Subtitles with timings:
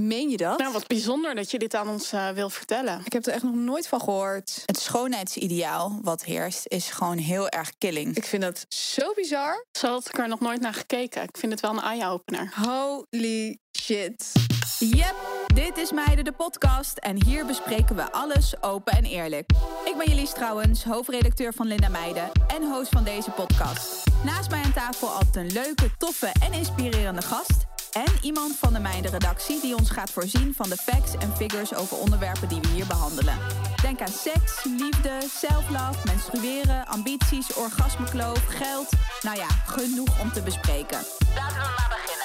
[0.00, 0.58] Meen je dat?
[0.58, 3.02] Nou, wat bijzonder dat je dit aan ons uh, wil vertellen.
[3.04, 4.62] Ik heb er echt nog nooit van gehoord.
[4.66, 8.16] Het schoonheidsideaal wat heerst is gewoon heel erg killing.
[8.16, 9.66] Ik vind dat zo bizar.
[9.72, 11.22] Zo had ik er nog nooit naar gekeken.
[11.22, 12.52] Ik vind het wel een eye-opener.
[12.54, 14.32] Holy shit.
[14.78, 15.14] Yep,
[15.54, 19.50] dit is Meiden de podcast en hier bespreken we alles open en eerlijk.
[19.84, 24.04] Ik ben Jelise trouwens, hoofdredacteur van Linda Meiden en host van deze podcast.
[24.24, 27.70] Naast mij aan tafel altijd een leuke, toffe en inspirerende gast...
[27.92, 31.96] En iemand van de Meiden-redactie die ons gaat voorzien van de facts en figures over
[31.96, 33.38] onderwerpen die we hier behandelen.
[33.82, 38.88] Denk aan seks, liefde, self-love, menstrueren, ambities, orgasmekloof, geld.
[39.22, 40.98] Nou ja, genoeg om te bespreken.
[41.34, 42.21] Laten we maar beginnen.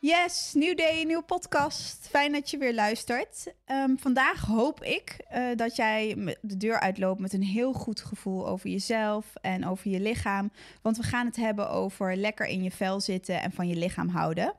[0.00, 2.08] Yes, nieuw day, nieuwe podcast.
[2.08, 3.54] Fijn dat je weer luistert.
[3.64, 8.48] Ehm, vandaag hoop ik uh, dat jij de deur uitloopt met een heel goed gevoel
[8.48, 10.50] over jezelf en over je lichaam.
[10.82, 14.08] Want we gaan het hebben over lekker in je vel zitten en van je lichaam
[14.08, 14.54] houden.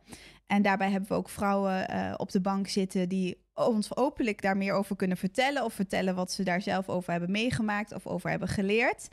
[0.48, 4.58] En daarbij hebben we ook vrouwen uh, op de bank zitten die ons openlijk daar
[4.58, 5.64] meer over kunnen vertellen.
[5.64, 9.08] Of vertellen wat ze daar zelf over hebben meegemaakt of over hebben geleerd.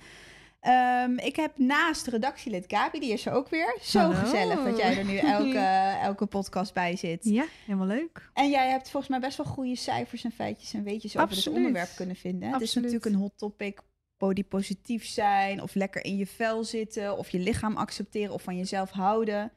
[0.62, 3.78] Um, ik heb naast redactielid Gabi, die is er ook weer.
[3.82, 4.14] Zo Hallo.
[4.14, 5.58] gezellig dat jij er nu elke,
[6.02, 7.24] elke podcast bij zit.
[7.24, 8.30] Ja, helemaal leuk.
[8.32, 11.48] En jij hebt volgens mij best wel goede cijfers en feitjes en weetjes over dit
[11.48, 12.52] onderwerp kunnen vinden.
[12.52, 12.60] Absoluut.
[12.60, 13.80] Het is natuurlijk een hot topic.
[14.18, 18.56] Body positief zijn, of lekker in je vel zitten, of je lichaam accepteren of van
[18.56, 19.52] jezelf houden.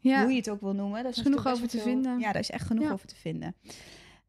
[0.00, 0.22] Ja.
[0.22, 1.02] Hoe je het ook wil noemen.
[1.02, 2.18] Dat is genoeg over te vinden.
[2.18, 3.54] Ja, daar is echt genoeg over te vinden.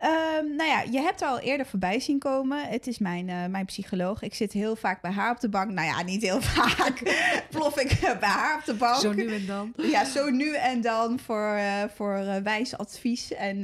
[0.03, 2.67] Um, nou ja, je hebt al eerder voorbij zien komen.
[2.67, 4.21] Het is mijn, uh, mijn psycholoog.
[4.21, 5.71] Ik zit heel vaak bij haar op de bank.
[5.71, 7.01] Nou ja, niet heel vaak.
[7.49, 9.01] Plof ik bij haar op de bank.
[9.01, 9.73] Zo nu en dan.
[9.75, 13.33] Ja, zo nu en dan voor, uh, voor uh, wijs advies.
[13.33, 13.63] En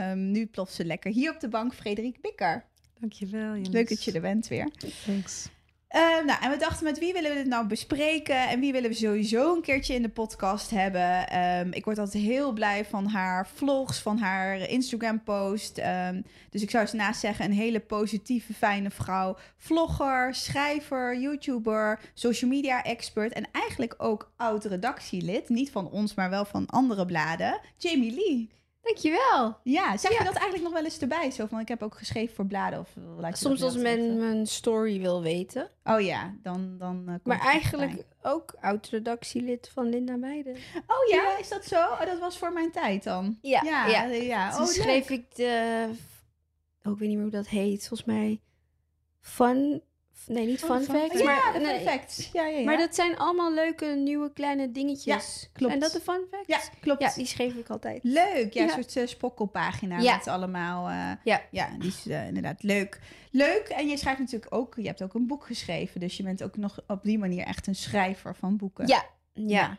[0.00, 1.74] um, nu ploft ze lekker hier op de bank.
[1.74, 2.64] Frederik Bikker.
[3.00, 3.54] Dankjewel.
[3.54, 3.68] Jens.
[3.68, 4.70] Leuk dat je er bent weer.
[5.04, 5.48] Thanks.
[5.96, 8.48] Uh, nou, en we dachten, met wie willen we dit nou bespreken?
[8.48, 11.38] En wie willen we sowieso een keertje in de podcast hebben?
[11.38, 15.78] Um, ik word altijd heel blij van haar vlogs, van haar Instagram-post.
[15.78, 19.36] Um, dus ik zou eens naast zeggen, een hele positieve, fijne vrouw.
[19.56, 23.32] Vlogger, schrijver, YouTuber, social media expert.
[23.32, 25.48] En eigenlijk ook oud redactielid.
[25.48, 27.60] Niet van ons, maar wel van andere bladen.
[27.76, 28.50] Jamie Lee.
[28.86, 29.58] Dankjewel.
[29.62, 31.30] Ja, zeg je dat eigenlijk nog wel eens erbij?
[31.30, 32.78] Zo van, ik heb ook geschreven voor bladen.
[32.78, 32.88] Of
[33.18, 35.70] laat Soms als men mijn story wil weten.
[35.84, 36.78] Oh ja, dan...
[36.78, 40.54] dan uh, maar eigenlijk ook oud-redactielid van Linda Meijden.
[40.86, 41.76] Oh ja, ja, is dat zo?
[41.76, 43.38] Oh, dat was voor mijn tijd dan?
[43.42, 43.62] Ja.
[43.64, 44.04] Ja, ja.
[44.04, 44.50] ja.
[44.50, 45.88] Toen oh, schreef ik de...
[46.82, 47.88] Oh, ik weet niet meer hoe dat heet.
[47.88, 48.40] Volgens mij...
[49.20, 49.82] Fun
[50.26, 51.20] Nee, niet fun, fun facts.
[51.20, 52.30] Ja, maar, facts.
[52.32, 52.64] Ja, ja, ja.
[52.64, 55.40] maar dat zijn allemaal leuke nieuwe kleine dingetjes.
[55.42, 55.74] Ja, klopt.
[55.74, 56.46] En dat de fun facts?
[56.46, 57.00] Ja, klopt.
[57.00, 58.00] Ja, die schreef ik altijd.
[58.02, 58.52] Leuk.
[58.52, 58.92] Ja, een soort
[59.92, 60.90] uh, met allemaal...
[60.90, 61.42] Uh, ja.
[61.50, 63.00] Ja, die is uh, inderdaad leuk.
[63.30, 63.68] Leuk.
[63.68, 64.74] En je schrijft natuurlijk ook...
[64.76, 66.00] Je hebt ook een boek geschreven.
[66.00, 68.86] Dus je bent ook nog op die manier echt een schrijver van boeken.
[68.86, 69.76] Ja, ja.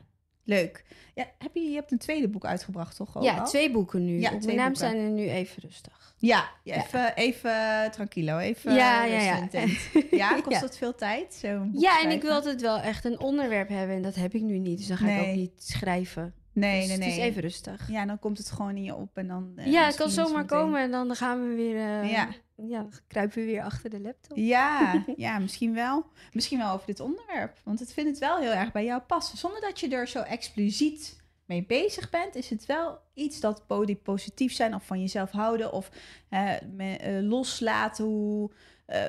[0.48, 0.84] Leuk.
[1.16, 3.24] Ja, heb je, je hebt een tweede boek uitgebracht, toch?
[3.24, 4.20] Ja, twee boeken nu.
[4.20, 6.16] Ja, Op mijn naam zijn er nu even rustig.
[6.20, 7.16] Ja, even, ja.
[7.16, 7.52] even
[7.92, 9.20] tranquilo, even ja, ja,
[9.52, 9.68] ja.
[10.12, 11.34] ja, kost dat veel tijd?
[11.34, 12.10] Zo ja, schrijven?
[12.10, 14.78] en ik wil altijd wel echt een onderwerp hebben en dat heb ik nu niet.
[14.78, 15.24] Dus dan ga nee.
[15.24, 16.34] ik ook niet schrijven.
[16.60, 17.10] Nee, dus nee, nee.
[17.10, 17.90] Het is even rustig.
[17.90, 19.52] Ja, dan komt het gewoon in je op en dan...
[19.56, 21.76] Uh, ja, het kan zomaar komen en dan gaan we weer...
[21.76, 22.30] Uh, ja.
[22.68, 24.38] Ja, kruipen we weer achter de laptop.
[24.38, 26.06] Ja, ja, misschien wel.
[26.34, 27.58] Misschien wel over dit onderwerp.
[27.64, 29.38] Want ik vind het wel heel erg bij jou passen.
[29.38, 33.96] Zonder dat je er zo expliciet mee bezig bent, is het wel iets dat body
[33.96, 35.90] positief zijn of van jezelf houden of
[36.30, 38.52] uh, me, loslaten hoe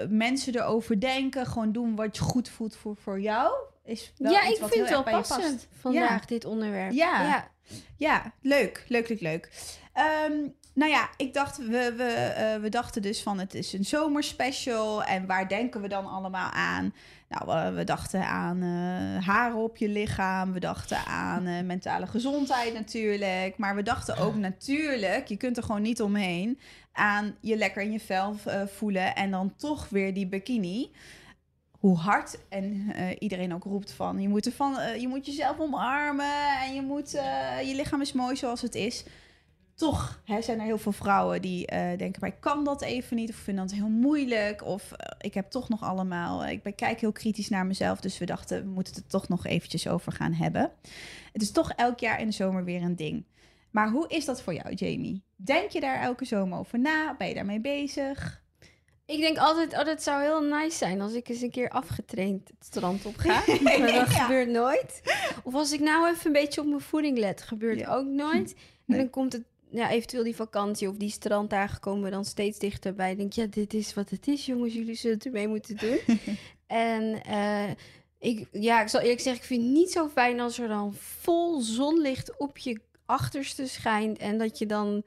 [0.08, 3.52] mensen erover denken, gewoon doen wat je goed voelt voor, voor jou.
[3.88, 6.26] Is wel ja, ik wat vind het wel passend vandaag, ja.
[6.26, 6.92] dit onderwerp.
[6.92, 7.22] Ja.
[7.22, 7.50] ja,
[7.96, 8.32] ja.
[8.40, 9.50] leuk, leuk, leuk, leuk.
[10.30, 13.84] Um, nou ja, ik dacht, we, we, uh, we dachten dus van het is een
[13.84, 15.04] zomerspecial.
[15.04, 16.94] En waar denken we dan allemaal aan?
[17.28, 20.52] Nou, we dachten aan uh, haren op je lichaam.
[20.52, 23.56] We dachten aan mentale gezondheid natuurlijk.
[23.56, 26.58] Maar we dachten ook natuurlijk, je kunt er gewoon niet omheen,
[26.92, 29.14] aan je lekker in je vel voelen.
[29.14, 30.90] En dan toch weer die bikini
[31.78, 35.58] hoe hard en uh, iedereen ook roept van je moet, ervan, uh, je moet jezelf
[35.58, 39.04] omarmen en je, moet, uh, je lichaam is mooi zoals het is.
[39.74, 41.66] Toch hè, zijn er heel veel vrouwen die
[41.96, 45.34] denken, maar ik kan dat even niet of ik vind dat heel moeilijk of ik
[45.34, 48.70] heb toch nog allemaal, ik ben, kijk heel kritisch naar mezelf, dus we dachten we
[48.70, 50.72] moeten het er toch nog eventjes over gaan hebben.
[51.32, 53.26] Het is toch elk jaar in de zomer weer een ding.
[53.70, 55.24] Maar hoe is dat voor jou, Jamie?
[55.36, 57.14] Denk je daar elke zomer over na?
[57.16, 58.42] Ben je daarmee bezig?
[59.08, 62.48] Ik denk altijd, oh, dat zou heel nice zijn als ik eens een keer afgetraind
[62.48, 63.42] het strand op ga.
[63.62, 64.04] maar dat ja.
[64.04, 65.00] gebeurt nooit.
[65.44, 67.94] Of als ik nou even een beetje op mijn voeding let, gebeurt ja.
[67.94, 68.52] ook nooit.
[68.52, 68.98] En nee.
[68.98, 73.10] dan komt het ja, eventueel die vakantie of die stranddagen komen dan steeds dichterbij.
[73.10, 74.74] Ik denk, ja, dit is wat het is, jongens.
[74.74, 75.98] Jullie zullen het ermee moeten doen.
[76.66, 77.70] en eh,
[78.18, 80.94] ik, ja, ik zal eerlijk zeggen, ik vind het niet zo fijn als er dan
[80.94, 85.02] vol zonlicht op je achterste schijnt en dat je dan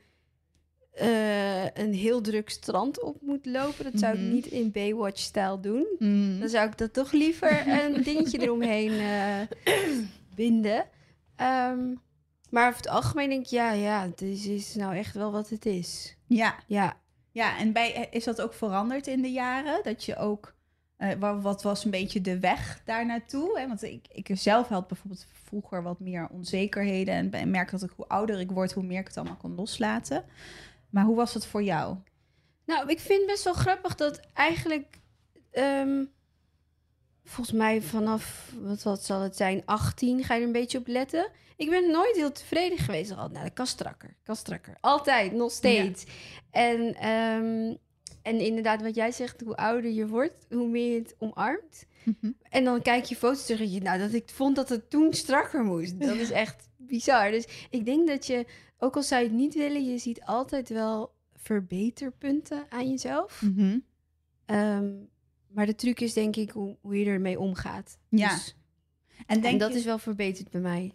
[1.01, 3.83] eh, een heel druk strand op moet lopen.
[3.83, 4.25] Dat zou Mhm.
[4.25, 5.85] ik niet in Baywatch-stijl doen.
[5.99, 6.39] Mm.
[6.39, 9.39] Dan zou ik dat toch liever een dingetje eromheen eh,
[10.35, 10.85] binden.
[11.35, 11.79] Ehm,
[12.49, 15.65] maar over het algemeen denk ik, ja, ja, het is, nou echt wel wat het
[15.65, 16.15] is.
[16.27, 16.93] Ja, Ja,
[17.31, 19.79] ja, en bij, is dat ook veranderd in de jaren?
[19.83, 20.53] Dat je ook,
[20.97, 23.59] eh, wa- wat was een beetje de weg daar naartoe?
[23.59, 23.67] Hè?
[23.67, 27.31] Want ik, ik zelf had bijvoorbeeld vroeger wat meer onzekerheden.
[27.33, 30.23] En merk dat ik hoe ouder ik word, hoe meer ik het allemaal kon loslaten.
[30.91, 31.97] Maar hoe was het voor jou?
[32.65, 34.99] Nou, ik vind het best wel grappig dat eigenlijk...
[35.51, 36.05] ehm,
[37.23, 40.87] volgens mij vanaf, wat, wat zal het zijn, 18 ga je er een beetje op
[40.87, 41.29] letten.
[41.55, 43.11] Ik ben nooit heel tevreden geweest.
[43.11, 44.77] Al, nou, de kan strakker, kan strakker.
[44.81, 46.05] Altijd, nog steeds.
[46.51, 47.75] En, ehm,
[48.21, 51.85] en inderdaad, wat jij zegt, hoe ouder je wordt, hoe meer je het omarmt.
[52.49, 55.13] En dan kijk je foto's terug en je, nou, dat ik vond dat het toen
[55.13, 55.99] strakker moest.
[55.99, 57.31] Dat is echt bizar.
[57.31, 58.45] Dus ik denk dat je,
[58.77, 63.41] ook al zou je het niet willen, je ziet altijd wel verbeterpunten aan jezelf.
[63.41, 63.79] Mhm.
[64.45, 64.93] Ehm,
[65.47, 67.97] maar de truc is denk ik hoe, hoe je ermee omgaat.
[68.09, 68.29] Ja.
[68.29, 68.55] Dus-
[69.25, 70.91] En, denk en dat je, is wel verbeterd bij mij.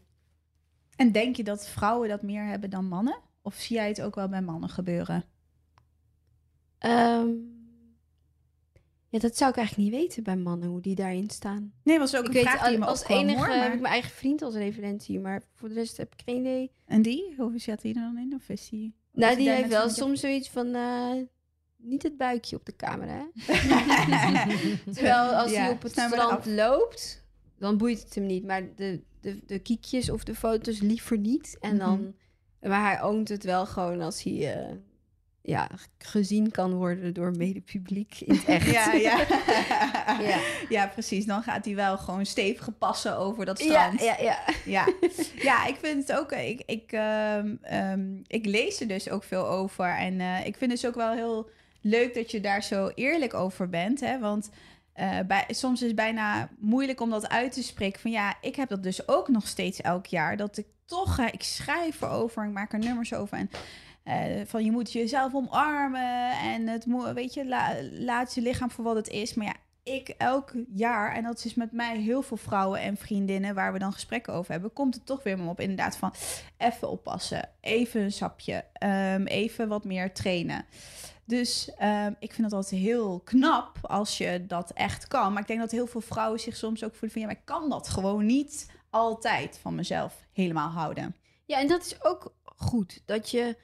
[0.97, 3.19] en denk je dat vrouwen dat meer hebben dan mannen?
[3.43, 5.25] Of zie jij het ook wel bij mannen gebeuren?
[6.79, 7.29] Ehm,
[9.17, 11.73] ja, dat zou ik eigenlijk niet weten bij mannen, hoe die daarin staan.
[11.83, 13.81] Nee, was ook ik een weet, vraag die me als opkwam, enige hoor, heb ik
[13.81, 16.71] mijn eigen vriend als referentie, maar voor de rest heb ik geen idee.
[16.87, 17.35] En die?
[17.37, 18.35] Hoe zat die er dan in?
[18.35, 18.95] Of is die...
[19.13, 21.11] Nou, is die heeft wel soms zoiets van, eh,
[21.77, 23.55] niet het buikje op de camera, hè?
[24.93, 27.25] Terwijl als Ja, hij op het strand loopt,
[27.59, 28.45] dan boeit het hem niet.
[28.45, 31.57] Maar de, de, de kiekjes of de foto's liever niet.
[31.61, 32.15] En dan,
[32.61, 32.71] Mhm.
[32.71, 34.73] maar hij oont het wel gewoon als hij eh,
[35.47, 38.71] ja, gezien kan worden door medepubliek in het echt.
[38.71, 39.17] Ja, ja.
[40.21, 40.39] Ja.
[40.69, 41.27] ja, precies.
[41.27, 44.01] Dan gaat hij wel gewoon stevige passen over dat ja, strand.
[44.01, 44.39] ja, ja.
[44.65, 44.87] Ja,
[45.35, 46.33] ja ik vind het ook.
[46.33, 49.97] Ik, ik, ehm, ehm, ik lees er dus ook veel over.
[49.97, 51.51] En eh, ik vind het dus ook wel heel
[51.81, 54.01] leuk dat je daar zo eerlijk over bent.
[54.01, 54.19] Hè?
[54.19, 54.51] Want
[54.93, 58.01] eh, bij, soms is het bijna moeilijk om dat uit te spreken.
[58.01, 60.37] Van ja, ik heb dat dus ook nog steeds elk jaar.
[60.37, 63.39] Dat ik toch, eh, ik schrijf erover, ik maak er nummers over.
[63.39, 63.51] En
[64.07, 66.31] eh, van je moet jezelf omarmen.
[66.31, 69.35] En het weet je, la- laat je lichaam voor wat het is.
[69.35, 73.55] Maar ja, ik elk jaar, en dat is met mij heel veel vrouwen en vriendinnen
[73.55, 76.15] waar we dan gesprekken over hebben, komt het toch weer maar op inderdaad van
[76.57, 80.65] even oppassen, even een sapje, ehm, even wat meer trainen.
[81.25, 85.33] Dus ehm, ik vind het altijd heel knap als je dat echt kan.
[85.33, 87.45] Maar ik denk dat heel veel vrouwen zich soms ook voelen van ja, maar ik
[87.45, 91.17] kan dat gewoon niet altijd van mezelf helemaal houden.
[91.45, 93.03] Ja, en dat is ook goed.
[93.05, 93.57] Dat je,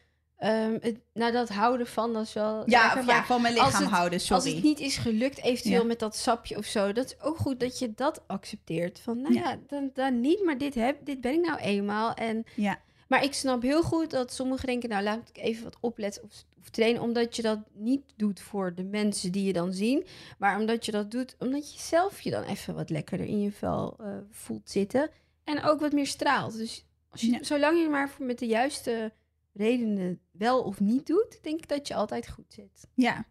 [0.42, 2.62] ehm, het, nou dat houden van, dat is wel...
[2.70, 4.34] Ja, lekker, van mijn lichaam het- houden, sorry.
[4.44, 5.86] Als het niet is gelukt, eventueel Ja.
[5.86, 9.00] met dat sapje of zo, dat is ook goed dat je dat accepteert.
[9.00, 9.40] Van, nou Ja.
[9.50, 12.14] ja, dan, dan niet, maar dit, heb, dit ben ik nou eenmaal.
[12.14, 12.78] En, Ja.
[13.08, 16.44] Maar ik snap heel goed dat sommigen denken, nou laat ik even wat opletten of,
[16.60, 20.04] of trainen, omdat je dat niet doet voor de mensen die je dan zien,
[20.38, 23.52] maar omdat je dat doet, omdat je zelf je dan even wat lekkerder in je
[23.52, 25.10] vel eh, voelt zitten
[25.44, 26.56] en ook wat meer straalt.
[26.56, 29.12] Dus als je, zolang je maar met de juiste
[29.52, 32.88] redenen wel of niet doet, denk ik dat je altijd goed zit.
[32.94, 33.24] Ja.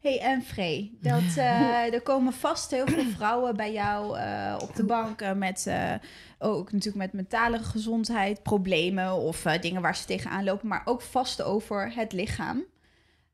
[0.00, 4.74] hey, en Free, dat, eh, er komen vast heel veel vrouwen bij jou eh, op
[4.76, 5.94] de bank eh, met eh,
[6.38, 11.02] ook natuurlijk met mentale gezondheid, problemen of eh, dingen waar ze tegenaan lopen, maar ook
[11.02, 12.64] vast over het lichaam.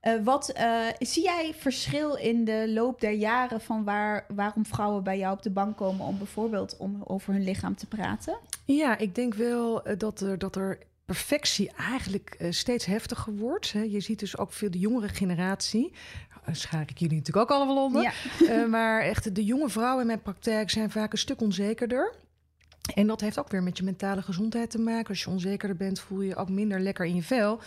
[0.00, 5.02] Eh, wat eh, zie jij verschil in de loop der jaren van waar, waarom vrouwen
[5.02, 8.38] bij jou op de bank komen om bijvoorbeeld om over hun lichaam te praten?
[8.64, 10.78] Ja, ik denk wel dat er, dat er
[11.14, 13.72] perfectie eigenlijk eh, steeds heftiger wordt.
[13.72, 13.80] Hè.
[13.80, 15.92] Je ziet dus ook veel de jongere generatie.
[16.44, 18.02] Daar schaar ik jullie natuurlijk ook allemaal onder.
[18.02, 18.12] Ja.
[18.48, 22.14] Eh, maar echt, de jonge vrouwen in mijn praktijk zijn vaak een stuk onzekerder.
[22.94, 25.08] En dat heeft ook weer met je mentale gezondheid te maken.
[25.08, 27.60] Als je onzekerder bent, voel je je ook minder lekker in je vel.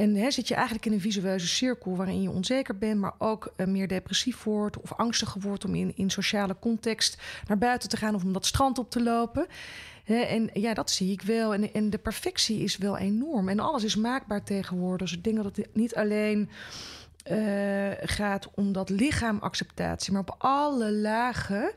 [0.00, 3.52] En hè, zit je eigenlijk in een visueuze cirkel waarin je onzeker bent, maar ook
[3.56, 7.96] eh, meer depressief wordt of angstiger wordt om in, in sociale context naar buiten te
[7.96, 9.46] gaan of om dat strand op te lopen.
[10.04, 11.54] En ja, dat zie ik wel.
[11.54, 13.48] En, en de perfectie is wel enorm.
[13.48, 15.08] En alles is maakbaar tegenwoordig.
[15.08, 16.50] Dus ik denk dat het niet alleen
[17.22, 21.72] eh, gaat om dat lichaamacceptatie, maar op alle lagen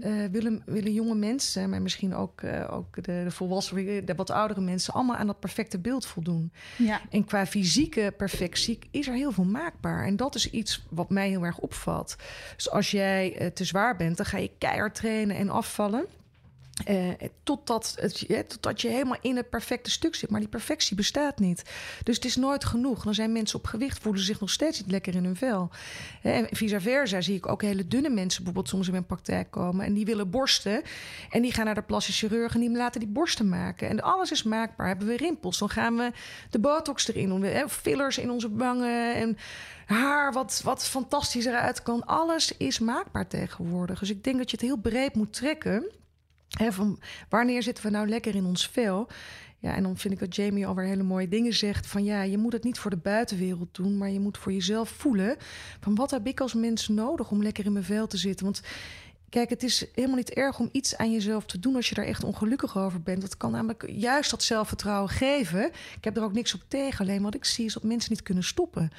[0.00, 4.30] eh, willen, willen jonge mensen, maar misschien ook, eh, ook de, de volwassenen, de wat
[4.30, 6.52] oudere mensen, allemaal aan dat perfecte beeld voldoen.
[6.76, 7.00] Ja.
[7.10, 10.06] En qua fysieke perfectie is er heel veel maakbaar.
[10.06, 12.16] En dat is iets wat mij heel erg opvalt.
[12.56, 16.06] Dus als jij te zwaar bent, dan ga je keihard trainen en afvallen.
[16.88, 17.10] Uh,
[17.42, 20.30] totdat, het, totdat je helemaal in het perfecte stuk zit.
[20.30, 21.62] Maar die perfectie bestaat niet.
[22.02, 23.04] Dus het is nooit genoeg.
[23.04, 25.70] Dan zijn mensen op gewicht, voelen zich nog steeds niet lekker in hun vel.
[26.22, 29.86] En vice versa zie ik ook hele dunne mensen bijvoorbeeld soms in mijn praktijk komen.
[29.86, 30.82] En die willen borsten.
[31.30, 33.88] En die gaan naar de plastische chirurg en die laten die borsten maken.
[33.88, 34.86] En alles is maakbaar.
[34.86, 36.12] Hebben we rimpels, dan gaan we
[36.50, 37.42] de botox erin doen.
[37.42, 39.38] Hè, fillers in onze wangen en
[39.86, 42.06] haar wat, wat fantastisch eruit kan.
[42.06, 43.98] Alles is maakbaar tegenwoordig.
[43.98, 45.90] Dus ik denk dat je het heel breed moet trekken
[46.56, 46.98] van
[47.28, 49.08] wanneer zitten we nou lekker in ons vel?
[49.58, 51.86] Ja, en dan vind ik dat Jamie alweer hele mooie dingen zegt.
[51.86, 54.88] Van ja, je moet het niet voor de buitenwereld doen, maar je moet voor jezelf
[54.88, 55.36] voelen.
[55.80, 58.44] Van wat heb ik als mens nodig om lekker in mijn vel te zitten?
[58.44, 58.62] Want
[59.28, 62.04] Kijk, het is helemaal niet erg om iets aan jezelf te doen als je daar
[62.04, 63.20] echt ongelukkig over bent.
[63.20, 65.64] Dat kan namelijk juist dat zelfvertrouwen geven.
[65.96, 67.06] Ik heb er ook niks op tegen.
[67.06, 68.90] Alleen wat ik zie is dat mensen niet kunnen stoppen.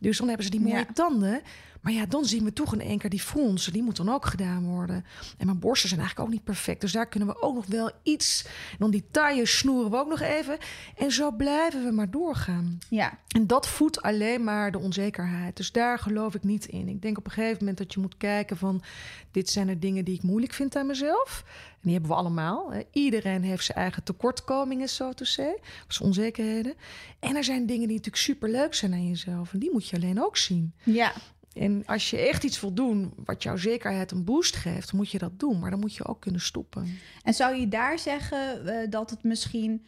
[0.00, 1.40] Dus dan hebben ze die mooie tanden.
[1.86, 3.72] Maar ja, dan zien we toch in één keer die fronsen.
[3.72, 5.04] Die moeten dan ook gedaan worden.
[5.38, 6.80] En mijn borsten zijn eigenlijk ook niet perfect.
[6.80, 8.46] Dus daar kunnen we ook nog wel iets.
[8.70, 10.58] En dan die taille snoeren we ook nog even.
[10.96, 12.78] En zo blijven we maar doorgaan.
[12.88, 13.18] Ja.
[13.28, 15.56] En dat voedt alleen maar de onzekerheid.
[15.56, 16.88] Dus daar geloof ik niet in.
[16.88, 18.82] Ik denk op een gegeven moment dat je moet kijken van...
[19.30, 21.44] dit zijn de dingen die ik moeilijk vind aan mezelf.
[21.46, 22.72] En die hebben we allemaal.
[22.92, 25.58] Iedereen heeft zijn eigen tekortkomingen, zo te zeggen.
[25.88, 26.74] Zijn onzekerheden.
[27.20, 29.52] En er zijn dingen die natuurlijk superleuk zijn aan jezelf.
[29.52, 30.74] En die moet je alleen ook zien.
[30.82, 31.12] Ja.
[31.56, 35.18] En als je echt iets wil doen wat jouw zekerheid een boost geeft, moet je
[35.18, 35.58] dat doen.
[35.58, 36.98] Maar dan moet je ook kunnen stoppen.
[37.22, 39.86] En zou je daar zeggen uh, dat het misschien.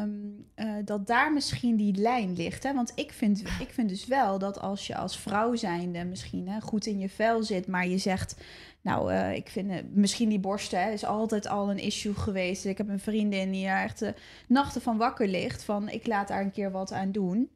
[0.00, 0.46] Um,
[0.84, 2.62] dat daar misschien die lijn ligt.
[2.62, 2.74] Hè?
[2.74, 6.60] Want ik vind, ik vind dus wel dat als je als vrouw zijnde misschien hè,
[6.60, 8.36] goed in je vel zit, maar je zegt,
[8.80, 12.64] nou, uh, ik vind misschien die borsten hè, is altijd al een issue geweest.
[12.64, 14.04] Ik heb een vriendin die er echt
[14.48, 17.50] nachten van wakker ligt, van ik laat daar een keer wat aan doen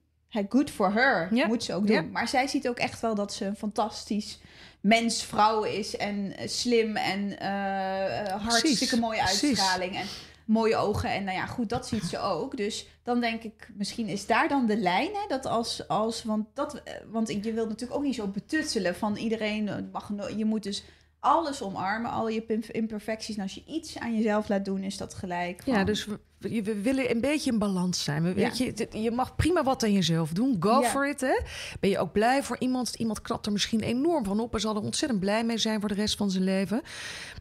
[0.48, 1.34] good for her.
[1.34, 1.46] Ja.
[1.46, 2.10] Moet ze ook doen.
[2.10, 4.40] Maar zij ziet ook echt wel dat ze een fantastisch
[4.80, 5.96] mens, vrouw is.
[5.96, 9.96] En uh, slim en uh, hartstikke mooie uitstraling.
[9.96, 10.06] En
[10.44, 11.10] mooie ogen.
[11.10, 12.56] En nou ja, goed, dat ziet ze ook.
[12.56, 15.10] Dus dan denk ik, misschien is daar dan de lijn.
[15.12, 19.16] Hè, dat als, als, want, dat, want je wilt natuurlijk ook niet zo betutselen van
[19.16, 19.88] iedereen.
[19.92, 20.84] Mag, je moet dus
[21.20, 23.36] alles omarmen, al je imperfecties.
[23.36, 25.62] En als je iets aan jezelf laat doen, is dat gelijk.
[25.64, 26.06] Ja, dus
[26.38, 28.22] we, we, willen een beetje in balans zijn.
[28.22, 30.56] We, weet je, je mag prima wat aan jezelf doen.
[30.60, 31.20] Go for it.
[31.20, 31.40] Hè?
[31.80, 32.94] Ben je ook blij voor iemand?
[32.94, 35.88] Iemand klapt er misschien enorm van op en zal er ontzettend blij mee zijn voor
[35.88, 36.82] de rest van zijn leven.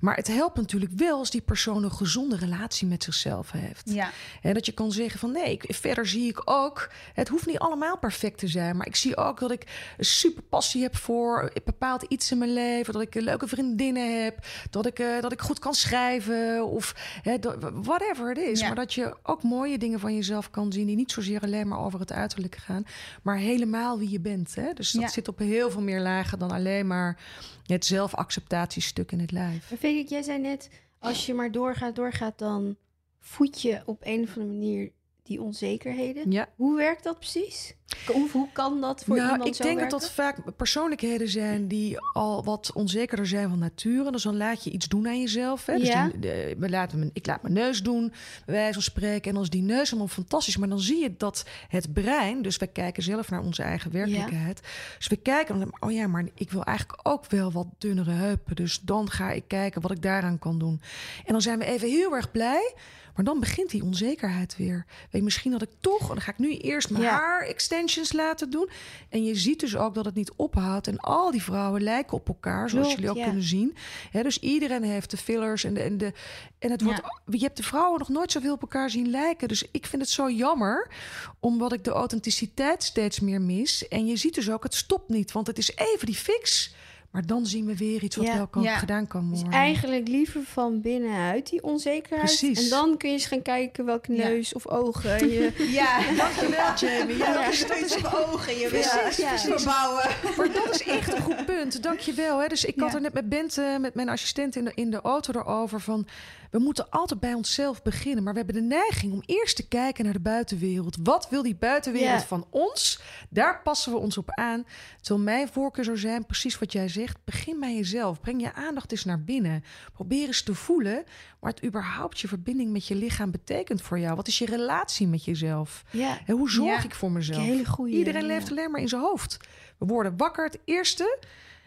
[0.01, 3.89] Maar het helpt natuurlijk wel als die persoon een gezonde relatie met zichzelf heeft.
[3.89, 4.11] Ja.
[4.41, 6.91] En dat je kan zeggen van nee, ik, verder zie ik ook.
[7.13, 8.77] Het hoeft niet allemaal perfect te zijn.
[8.77, 12.53] Maar ik zie ook dat ik een super passie heb voor bepaald iets in mijn
[12.53, 12.93] leven.
[12.93, 14.45] Dat ik leuke vriendinnen heb.
[14.69, 16.67] Dat ik, uh, dat ik goed kan schrijven.
[16.67, 17.37] Of hè,
[17.73, 18.61] whatever het is.
[18.61, 20.87] Maar dat dat je ook mooie dingen van jezelf kan zien...
[20.87, 22.83] die niet zozeer alleen maar over het uiterlijke gaan...
[23.23, 24.55] maar helemaal wie je bent.
[24.55, 24.73] Hè?
[24.73, 27.19] Dus dat zit op heel veel meer lagen dan alleen maar...
[27.65, 29.71] het zelfacceptatiestuk in het lijf.
[29.83, 30.69] ik, jij zei net...
[30.99, 32.39] als je maar doorgaat, doorgaat...
[32.39, 32.75] dan
[33.19, 34.91] voed je op een of andere manier
[35.27, 36.31] die onzekerheden.
[36.31, 36.49] Ja.
[36.55, 37.75] Hoe werkt dat precies?
[38.05, 41.97] Hoe, hoe kan dat voor nou, iemand ik denk dat dat vaak persoonlijkheden zijn die
[42.13, 44.11] al wat onzekerder zijn van nature.
[44.11, 45.65] Dus dan laat je iets doen aan jezelf.
[45.65, 45.77] Hè?
[45.77, 46.07] Dus ja.
[46.07, 48.13] die, de, we laten, ik laat mijn neus doen,
[48.45, 49.31] bij wijze van spreken.
[49.31, 52.41] En als die neus helemaal fantastisch maar dan zie je dat het brein...
[52.41, 54.61] dus we kijken zelf naar onze eigen werkelijkheid.
[54.97, 58.55] Dus we kijken, dan, oh ja, maar ik wil eigenlijk ook wel wat dunnere heupen.
[58.55, 60.81] Dus dan ga ik kijken wat ik daaraan kan doen.
[61.25, 62.73] En dan zijn we even heel erg blij...
[63.17, 64.85] Maar dan begint die onzekerheid weer.
[64.87, 68.49] Weet je, misschien dat ik toch, dan ga ik nu eerst mijn haar extensions laten
[68.49, 68.69] doen.
[69.09, 70.87] En je ziet dus ook dat het niet ophoudt.
[70.87, 73.75] En al die vrouwen lijken op elkaar, zoals jullie ook kunnen zien.
[74.11, 75.81] dus iedereen heeft de fillers en de.
[75.81, 76.13] En, de,
[76.59, 79.47] en het wordt, je hebt de vrouwen nog nooit zoveel op elkaar zien lijken.
[79.47, 80.91] Dus ik vind het zo jammer,
[81.39, 83.87] omdat ik de authenticiteit steeds meer mis.
[83.87, 86.75] En je ziet dus ook, het stopt niet, want het is even die fix.
[87.11, 89.45] Maar dan zien we weer iets wat wel kan, gedaan kan worden.
[89.45, 92.25] Dus eigenlijk liever van binnenuit die onzekerheid.
[92.25, 92.63] Precies.
[92.63, 95.67] En dan kun je eens gaan kijken welke neus of ogen je...
[95.71, 97.17] ja, dankjewel Jamie.
[97.17, 97.67] Ja, ja.
[97.67, 99.37] neus of ogen je precies, ja.
[99.37, 100.03] verbouwen.
[100.37, 101.83] Maar dat is echt een goed punt.
[101.83, 102.39] Dankjewel.
[102.39, 102.47] Hè.
[102.47, 105.39] Dus ik had er net met Bente, met mijn assistent in de, in de auto
[105.39, 106.07] erover van...
[106.51, 108.23] We moeten altijd bij onszelf beginnen.
[108.23, 110.97] Maar we hebben de neiging om eerst te kijken naar de buitenwereld.
[111.03, 112.99] Wat wil die buitenwereld van ons?
[113.29, 114.65] Daar passen we ons op aan.
[115.01, 117.06] Terwijl mijn voorkeur zou zijn, precies wat jij zegt.
[117.23, 118.19] Begin bij jezelf.
[118.19, 119.63] Breng je aandacht eens naar binnen.
[119.93, 121.03] Probeer eens te voelen
[121.39, 124.15] wat überhaupt je verbinding met je lichaam betekent voor jou.
[124.15, 125.83] Wat is je relatie met jezelf?
[125.91, 126.17] Ja.
[126.25, 127.43] En hoe zorg ik voor mezelf?
[127.43, 129.37] Hele goeie, Iedereen leeft alleen maar in zijn hoofd.
[129.77, 130.45] We worden wakker.
[130.45, 131.19] Het eerste,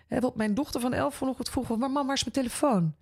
[0.09, 2.94] wat mijn dochter van elf vanochtend vroeg, maar mama, waar is mijn telefoon?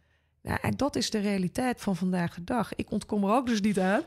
[0.42, 2.74] Ja, en dat is de realiteit van vandaag de dag.
[2.74, 4.02] Ik ontkom er ook dus niet aan.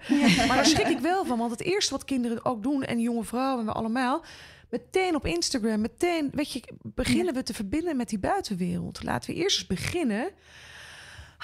[0.47, 1.37] Maar daar schrik ik wel van.
[1.37, 4.23] Want het eerste wat kinderen ook doen, en jonge vrouwen en we allemaal...
[4.71, 9.03] meteen op Instagram, meteen, weet je, beginnen we te verbinden met die buitenwereld.
[9.03, 10.31] Laten we eerst eens beginnen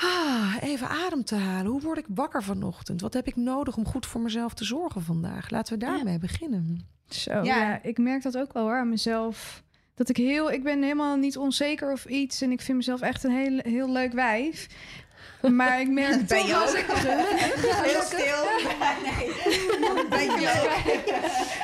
[0.01, 1.71] Ah, even adem te halen.
[1.71, 3.01] Hoe word ik wakker vanochtend?
[3.01, 5.49] Wat heb ik nodig om goed voor mezelf te zorgen vandaag?
[5.49, 6.87] Laten we daarmee beginnen.
[7.09, 7.41] Zo, Ja.
[7.43, 7.83] ja.
[7.83, 9.63] ik merk dat ook wel hoor aan mezelf.
[9.95, 12.41] Dat ik heel, ik ben helemaal niet onzeker of iets.
[12.41, 14.67] En ik vind mezelf echt een heel, heel leuk wijf.
[15.41, 16.85] Maar ik merk Ben toch als ik...
[17.87, 18.43] Heel stil.
[19.03, 20.75] Nee, ben je.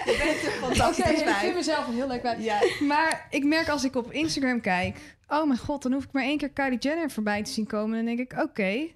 [0.05, 2.43] Je bent een fantastisch ik vind mezelf een heel leuk wijf.
[2.43, 2.59] Ja.
[2.79, 4.97] Maar ik merk als ik op Instagram kijk...
[5.27, 7.99] Oh mijn god, dan hoef ik maar één keer Kylie Jenner voorbij te zien komen.
[7.99, 8.87] En dan denk ik, oké,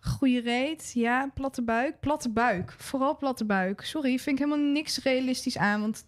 [0.00, 0.90] goede reet.
[0.94, 2.00] Ja, platte buik.
[2.00, 2.74] Platte buik.
[2.78, 3.80] Vooral platte buik.
[3.80, 5.80] Sorry, vind ik helemaal niks realistisch aan.
[5.80, 6.04] Want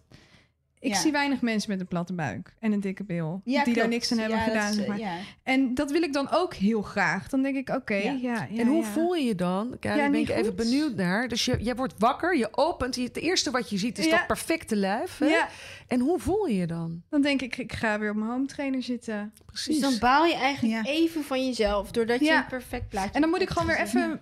[0.79, 0.99] ik Ja.
[0.99, 3.41] zie weinig mensen met een platte buik en een dikke bil.
[3.43, 4.69] Ja, die daar niks aan hebben Ja, dat gedaan.
[4.69, 4.99] is, zeg eh, maar.
[4.99, 5.15] ja.
[5.43, 7.29] En dat wil ik dan ook heel graag.
[7.29, 8.11] Dan denk ik, oké, Ja.
[8.11, 8.47] ja.
[8.49, 8.87] ja, en hoe ja.
[8.89, 9.69] voel je je dan?
[9.79, 11.27] Kijk, Ja, daar ben ik even benieuwd naar.
[11.27, 12.95] Dus je, jij wordt wakker, je opent.
[12.95, 14.11] je- Het eerste wat je ziet is Ja.
[14.17, 15.17] dat perfecte lijf.
[15.17, 15.25] Hè?
[15.25, 15.47] Ja,
[15.87, 17.01] En hoe voel je je dan?
[17.09, 19.33] dan denk ik, ik ga weer op mijn home trainer zitten.
[19.45, 19.79] Precies.
[19.79, 20.91] Dus dan baal je eigenlijk Ja.
[20.91, 24.21] even van jezelf, doordat je een perfect plaatje En dan moet ik gewoon weer even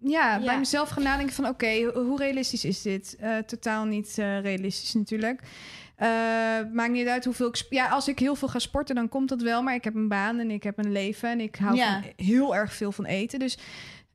[0.00, 0.44] ja, Ja.
[0.44, 1.46] bij mezelf gaan nadenken van...
[1.48, 3.16] oké, ho- hoe realistisch is dit?
[3.20, 5.40] Eh, totaal niet eh, realistisch natuurlijk.
[5.98, 6.08] Eh,
[6.72, 7.66] maakt niet uit hoeveel ik...
[7.70, 9.62] Ja, als ik heel veel ga sporten, dan komt dat wel.
[9.62, 11.30] Maar ik heb een baan en ik heb een leven...
[11.30, 11.92] en ik hou Ja.
[11.92, 13.38] van heel erg veel van eten.
[13.38, 13.58] Dus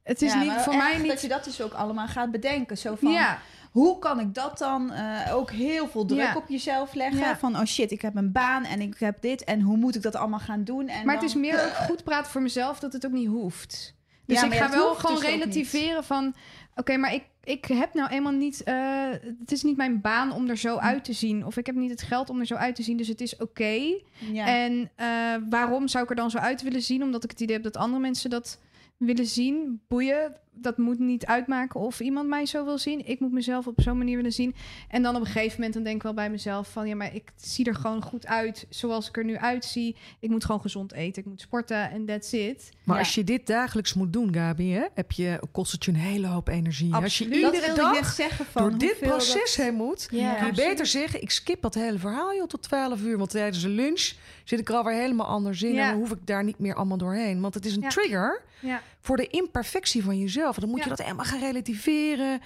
[0.03, 1.07] het is Ja, niet, voor mij niet...
[1.07, 2.77] dat je dat dus ook allemaal gaat bedenken.
[2.77, 3.39] Zo van, ja,
[3.71, 6.35] hoe kan ik dat dan eh, ook heel veel druk Ja.
[6.35, 7.37] op jezelf leggen?
[7.37, 9.43] Van, oh shit, ik heb een baan en ik heb dit.
[9.43, 10.87] En hoe moet ik dat allemaal gaan doen?
[10.87, 12.79] En maar het is meer ook goed praten voor mezelf...
[12.79, 13.95] dat het ook niet hoeft.
[14.25, 16.35] Dus Ja, ik ga wel gewoon dus relativeren van...
[16.75, 18.63] oké, maar ik, ik heb nou eenmaal niet...
[18.63, 19.09] eh,
[19.39, 21.45] het is niet mijn baan om er zo uit te zien.
[21.45, 22.97] Of ik heb niet het geld om er zo uit te zien.
[22.97, 23.99] Dus het is oké.
[24.31, 24.47] Ja.
[24.47, 25.07] En eh,
[25.49, 27.03] waarom zou ik er dan zo uit willen zien?
[27.03, 28.59] Omdat ik het idee heb dat andere mensen dat
[28.97, 29.81] willen zien.
[29.87, 33.07] Boeien, dat moet niet uitmaken of iemand mij zo wil zien.
[33.07, 34.55] Ik moet mezelf op zo'n manier willen zien.
[34.89, 36.87] En dan op een gegeven moment dan denk ik wel bij mezelf van...
[36.87, 39.95] ja, maar ik zie er gewoon goed uit zoals ik er nu uitzie.
[40.19, 42.69] Ik moet gewoon gezond eten, ik moet sporten en that's it.
[42.83, 43.01] Maar Ja.
[43.01, 46.27] als je dit dagelijks moet doen, Gabi, hè, heb je, kost het je een hele
[46.27, 46.93] hoop energie.
[46.93, 47.41] Als je Absoluut.
[47.43, 50.07] dat iedere dag zeggen van door dit dat- proces heen moet, Ja.
[50.09, 50.55] kun je absoluut.
[50.55, 51.21] beter zeggen...
[51.21, 53.17] ik skip dat hele verhaal joh, tot 12 uur.
[53.17, 54.11] Want tijdens de lunch
[54.43, 55.73] zit ik er alweer helemaal anders in...
[55.73, 55.83] Ja.
[55.85, 57.41] en dan hoef ik daar niet meer allemaal doorheen.
[57.41, 57.89] Want het is een Ja.
[57.89, 58.81] trigger Ja.
[59.03, 60.55] Voor de imperfectie van jezelf.
[60.55, 62.41] Dan moet je dat helemaal gaan relativeren.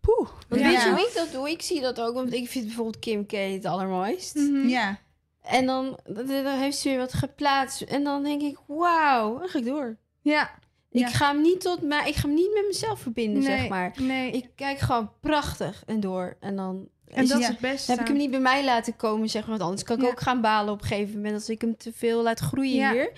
[0.00, 0.28] Poeh.
[0.48, 0.56] Ja.
[0.56, 1.50] Weet je hoe ik dat doe?
[1.50, 4.34] Ik zie dat ook, want ik vind bijvoorbeeld Kim K het allermooist.
[4.34, 4.68] Mhm.
[4.68, 4.98] Ja,
[5.42, 7.80] En dan, dan heeft ze weer wat geplaatst.
[7.82, 9.96] En dan denk ik, wauw, dan ga ik door.
[10.20, 10.50] Ja.
[10.90, 13.68] Ik ga hem niet tot mij, ik ga hem niet met mezelf verbinden, Nee, zeg
[13.68, 13.92] maar.
[14.00, 14.30] Nee.
[14.30, 16.36] Ik kijk gewoon prachtig en door.
[16.40, 17.86] En dan, en is dat is het beste.
[17.86, 19.50] dan heb ik hem niet bij mij laten komen, zeg maar.
[19.50, 20.08] Want anders kan ik Ja.
[20.08, 22.92] ook gaan balen op een gegeven moment als ik hem te veel laat groeien Ja.
[22.92, 23.12] hier.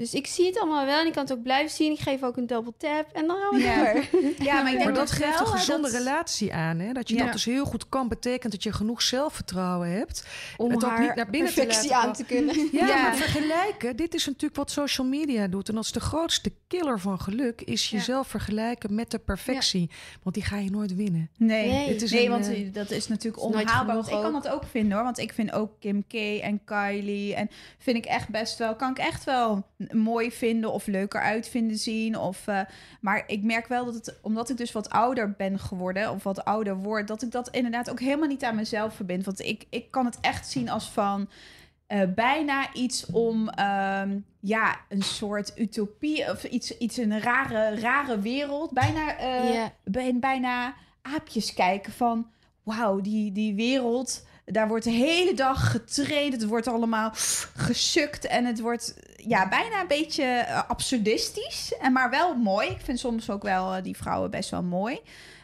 [0.00, 1.92] Dus ik zie het allemaal wel en ik kan het ook blijven zien.
[1.92, 3.92] Ik geef ook een double tap en dan gaan we Ja.
[3.92, 4.04] door.
[4.46, 6.78] ja maar ik denk Maar dat geeft wel, een gezonde dat- relatie aan.
[6.78, 6.92] Hè?
[6.92, 7.22] Dat je Ja.
[7.24, 8.08] dat dus heel goed kan.
[8.08, 10.26] Betekent dat je genoeg zelfvertrouwen hebt.
[10.56, 12.54] Om Het ook haar niet naar binnen te perfectie laten aan te kunnen.
[12.72, 13.02] Ja, Ja.
[13.02, 15.68] maar vergelijken, dit is natuurlijk wat social media doet.
[15.68, 17.96] En dat is de grootste killer van geluk, is Ja.
[17.98, 19.90] jezelf vergelijken met de perfectie.
[20.22, 21.30] Want die ga je nooit winnen.
[21.36, 21.88] Nee, Nee.
[21.88, 23.94] Het is nee een, want eh, dat is natuurlijk is onhaalbaar.
[23.94, 25.04] Want ik kan dat ook vinden hoor.
[25.04, 27.34] Want ik vind ook Kim K en Kylie.
[27.34, 31.48] En vind ik echt best wel, kan ik echt wel mooi vinden of leuker uit
[31.48, 32.18] vinden zien.
[32.18, 32.60] Of, eh,
[33.00, 36.44] maar ik merk wel dat het, omdat ik dus wat ouder ben geworden, of wat
[36.44, 39.24] ouder word, dat ik dat inderdaad ook helemaal niet aan mezelf verbind.
[39.24, 41.28] Want ik, ik kan het echt zien als van.
[41.86, 47.80] eh, bijna iets om ehm, ja, een soort utopie of iets, iets in een rare,
[47.80, 48.70] rare wereld.
[48.72, 49.16] Bijna
[49.84, 52.26] ben bijna aapjes kijken van...
[52.62, 56.32] wauw, die, die wereld, daar wordt de hele dag getraind.
[56.32, 57.10] Het wordt allemaal
[57.56, 61.74] gesukt en het wordt ja, bijna een beetje eh, absurdistisch.
[61.80, 62.68] En maar wel mooi.
[62.68, 65.00] Ik vind soms ook wel eh, die vrouwen best wel mooi.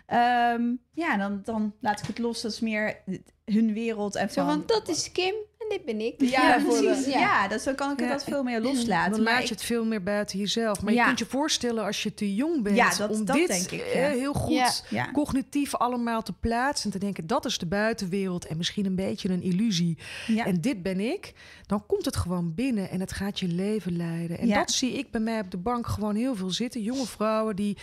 [0.07, 2.41] Ehm, ja, dan, dan laat ik het los.
[2.41, 3.03] Dat is meer
[3.45, 4.15] hun wereld.
[4.15, 5.35] En Zo van, van, dat is Kim
[5.69, 6.15] en dit ben ik.
[6.31, 6.93] ja, bijvoorbeeld.
[6.95, 7.13] precies.
[7.13, 8.13] Ja, dus dan kan ik het Ja.
[8.15, 9.11] dat veel meer loslaten.
[9.13, 10.83] Dan Maar laat ik- je het veel meer buiten jezelf.
[10.83, 11.01] Maar Ja.
[11.01, 13.71] je kunt je voorstellen als je te jong bent Ja, dat- om dat dit denk
[13.71, 14.09] ik, eh, ja.
[14.09, 14.71] heel goed Ja.
[14.91, 15.11] ja.
[15.13, 16.87] cognitief allemaal te plaatsen.
[16.93, 19.99] En te denken, dat is de buitenwereld en misschien een beetje een illusie.
[20.27, 20.45] Ja.
[20.47, 21.33] En dit ben ik.
[21.67, 24.39] Dan komt het gewoon binnen en het gaat je leven leiden.
[24.39, 24.59] En Ja.
[24.59, 26.83] dat zie ik bij mij op de bank gewoon heel veel zitten.
[26.83, 27.77] Jonge vrouwen die,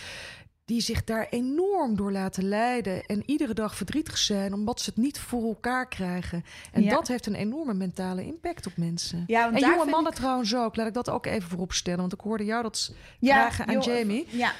[0.65, 3.05] die zich daar enorm door laten leiden.
[3.05, 6.43] En iedere dag verdrietig zijn omdat ze het niet voor elkaar krijgen.
[6.71, 6.89] En Ja.
[6.89, 9.23] dat heeft een enorme mentale impact op mensen.
[9.27, 10.75] Ja, En jonge mannen ik- trouwens ook.
[10.75, 11.99] Laat ik dat ook even voorop stellen.
[11.99, 14.27] Want ik hoorde jou dat Ja, vragen aan joh, Jamie.
[14.29, 14.51] Ja,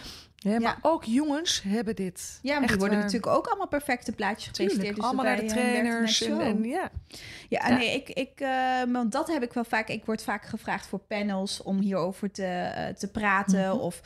[0.43, 0.77] Hè, maar Ja.
[0.81, 2.39] ook jongens hebben dit.
[2.41, 3.05] ja maar die worden waar.
[3.05, 4.95] natuurlijk ook allemaal perfecte plaatjes gepresenteerd.
[4.95, 6.21] Dus allemaal naar de eh, trainers.
[6.21, 6.91] En, ja.
[7.49, 7.77] Ja, Ja.
[7.77, 9.87] nee, ik, ik, eh, want dat heb ik wel vaak.
[9.87, 13.69] Ik word vaak gevraagd voor panels om hierover te, eh, te praten.
[13.69, 13.77] Mhm.
[13.79, 14.01] of,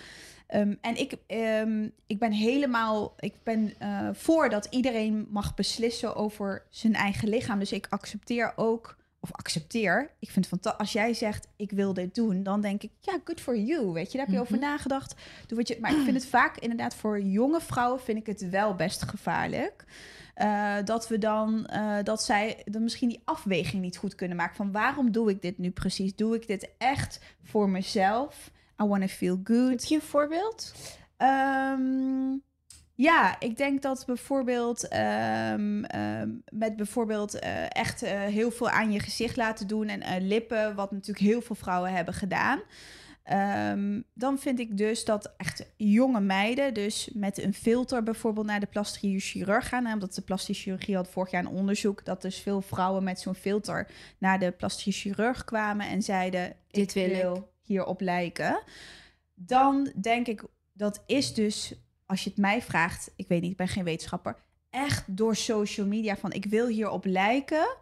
[0.47, 6.15] ehm, en ik, ehm, ik ben helemaal, ik ben eh, voor dat iedereen mag beslissen
[6.15, 7.59] over zijn eigen lichaam.
[7.59, 10.11] Dus ik accepteer ook of accepteer.
[10.19, 13.41] Ik vind fanta- als jij zegt ik wil dit doen, dan denk ik ja, good
[13.41, 13.85] for you.
[13.91, 14.65] Weet je, daar heb je over Mhm.
[14.65, 15.15] nagedacht.
[15.47, 15.77] Doe wat je.
[15.81, 19.85] Maar ik vind het vaak inderdaad voor jonge vrouwen vind ik het wel best gevaarlijk.
[20.33, 24.55] Eh, dat we dan eh, dat zij dan misschien die afweging niet goed kunnen maken
[24.55, 26.15] van waarom doe ik dit nu precies?
[26.15, 28.51] Doe ik dit echt voor mezelf?
[28.81, 29.69] I want to feel good.
[29.69, 30.73] Heb je een voorbeeld?
[31.17, 32.37] Ehm,
[32.97, 38.91] ja, ik denk dat bijvoorbeeld ehm, ehm, met bijvoorbeeld eh, echt eh, heel veel aan
[38.91, 42.61] je gezicht laten doen en eh, lippen, wat natuurlijk heel veel vrouwen hebben gedaan.
[44.13, 48.65] Dan vind ik dus dat echt jonge meiden, dus met een filter bijvoorbeeld naar de
[48.65, 49.93] plastische chirurg gaan.
[49.93, 53.35] Omdat de plastische chirurgie had vorig jaar een onderzoek dat dus veel vrouwen met zo'n
[53.35, 53.87] filter
[54.17, 57.21] naar de plastische chirurg kwamen en zeiden: Dit wil ik.
[57.21, 58.59] wil hierop lijken.
[59.33, 61.73] Dan denk ik, dat is dus,
[62.05, 64.35] als je het mij vraagt, ik weet niet, ik ben geen wetenschapper,
[64.69, 67.77] echt door social media van ik wil hierop lijken.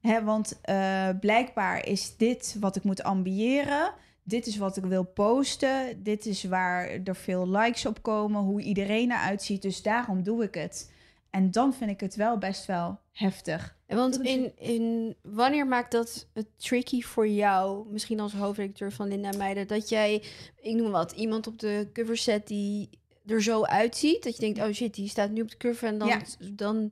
[0.00, 3.92] Hè, want eh, blijkbaar is dit wat ik moet ambiëren.
[4.22, 6.02] Dit is wat ik wil posten.
[6.02, 8.42] Dit is waar er veel likes op komen.
[8.42, 9.62] Hoe iedereen eruit ziet.
[9.62, 10.92] Dus daarom doe ik het.
[11.30, 13.76] En dan vind ik het wel best wel heftig.
[13.86, 19.08] En Want in, in, wanneer maakt dat het tricky voor jou, misschien als hoofdredacteur van
[19.08, 20.22] Linda Meijden, dat jij,
[20.60, 22.88] ik noem wat, iemand op de cover zet die
[23.26, 25.98] er zo uitziet, dat je denkt, oh shit, die staat nu op de cover en
[25.98, 26.20] dan, Ja.
[26.52, 26.90] dan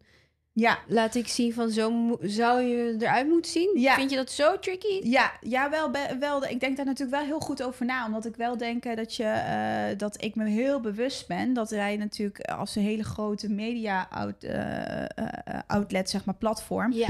[0.59, 3.71] Ja, laat ik zien van zo zou je eruit moeten zien?
[3.75, 3.95] Ja.
[3.95, 5.01] Vind je dat zo tricky?
[5.09, 5.71] Ja, ja
[6.19, 6.45] wel.
[6.45, 8.07] Ik denk daar natuurlijk wel heel goed over na.
[8.07, 11.71] Omdat ik wel denk eh, dat, je, eh, dat ik me heel bewust ben dat
[11.71, 17.09] wij natuurlijk als een hele grote media out, eh, outlet, zeg maar, platform, Ja.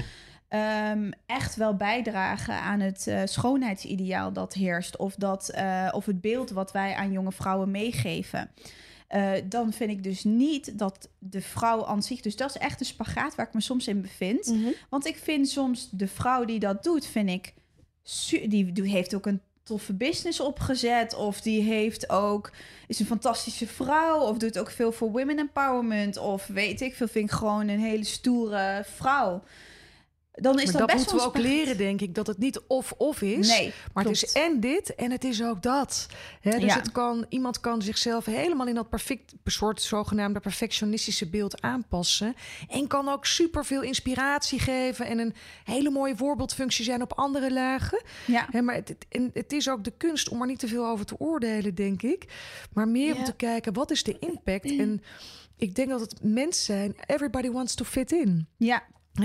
[0.48, 4.96] ehm, echt wel bijdragen aan het schoonheidsideaal dat heerst.
[4.96, 5.54] Of, dat,
[5.90, 8.50] of het beeld wat wij aan jonge vrouwen meegeven.
[9.08, 12.20] Eh, dan vind ik dus niet dat de vrouw aan zich...
[12.20, 14.46] Dus dat is echt een spagaat waar ik me soms in bevind.
[14.46, 14.68] Mhm.
[14.88, 17.54] Want ik vind soms de vrouw die dat doet, vind ik...
[18.48, 21.14] die heeft ook een toffe business opgezet.
[21.14, 22.50] Of die heeft ook...
[22.86, 24.20] Is een fantastische vrouw.
[24.20, 26.16] Of doet ook veel voor women empowerment.
[26.16, 29.42] Of weet ik veel, vind ik gewoon een hele stoere vrouw.
[30.32, 32.60] Dan is maar dat, dat best moeten we ook leren, denk ik, dat het niet
[32.66, 33.48] of-of is.
[33.48, 36.06] Nee, Maar het is en dit en het is ook dat.
[36.42, 36.74] Dus Ja.
[36.76, 42.34] het kan, iemand kan zichzelf helemaal in dat perfect, soort zogenaamde perfectionistische beeld aanpassen.
[42.68, 48.02] En kan ook superveel inspiratie geven en een hele mooie voorbeeldfunctie zijn op andere lagen.
[48.26, 48.48] Ja.
[48.62, 51.06] Maar het, het, en het is ook de kunst om er niet te veel over
[51.06, 52.24] te oordelen, denk ik.
[52.72, 54.78] Maar meer om te kijken, wat is de impact?
[54.78, 55.02] En
[55.56, 58.48] ik denk dat het mens zijn, everybody wants to fit in.
[58.56, 58.82] Ja,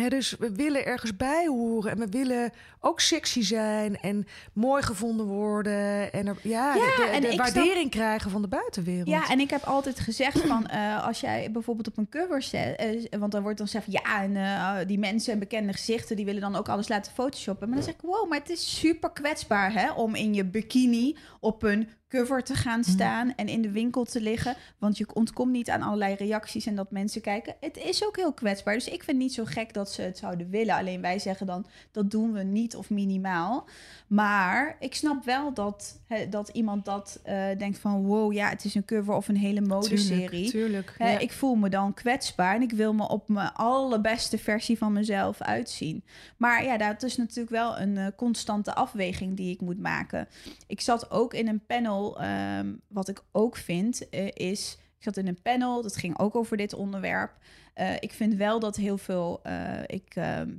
[0.09, 5.25] Dus we willen ergens bij horen en we willen ook sexy zijn en mooi gevonden
[5.25, 8.47] worden en er, ja, Ja, de, de- en de ik snap- waardering krijgen van de
[8.47, 9.07] buitenwereld.
[9.07, 12.75] Ja, en ik heb altijd gezegd van eh, als jij bijvoorbeeld op een cover zet,
[12.75, 16.25] eh, want dan wordt dan gezegd ja, en eh, die mensen en bekende gezichten die
[16.25, 17.67] willen dan ook alles laten photoshoppen.
[17.67, 21.17] Maar dan zeg ik, wow, maar het is super kwetsbaar hè, om in je bikini
[21.39, 25.51] op een cover te gaan staan en in de winkel te liggen, want je ontkomt
[25.51, 27.55] niet aan allerlei reacties en dat mensen kijken.
[27.59, 30.49] Het is ook heel kwetsbaar, dus ik vind niet zo gek dat ze het zouden
[30.49, 30.75] willen.
[30.75, 33.67] Alleen wij zeggen dan dat doen we niet of minimaal.
[34.07, 35.99] Maar ik snap wel dat,
[36.29, 39.61] dat iemand dat eh, denkt van wow, ja, het is een cover of een hele
[39.61, 40.49] modeserie.
[40.49, 40.95] tuurlijk.
[40.97, 41.19] ja.
[41.19, 45.41] Ik voel me dan kwetsbaar en ik wil me op mijn allerbeste versie van mezelf
[45.41, 46.03] uitzien.
[46.37, 50.27] Maar ja, dat is natuurlijk wel een eh, constante afweging die ik moet maken.
[50.67, 54.77] Ik zat ook in een panel, ehm, wat ik ook vind, eh, is...
[54.97, 57.37] Ik zat in een panel, dat ging ook over dit onderwerp.
[57.73, 59.39] Eh, ik vind wel dat heel veel...
[59.43, 60.49] eh, ik, ehm,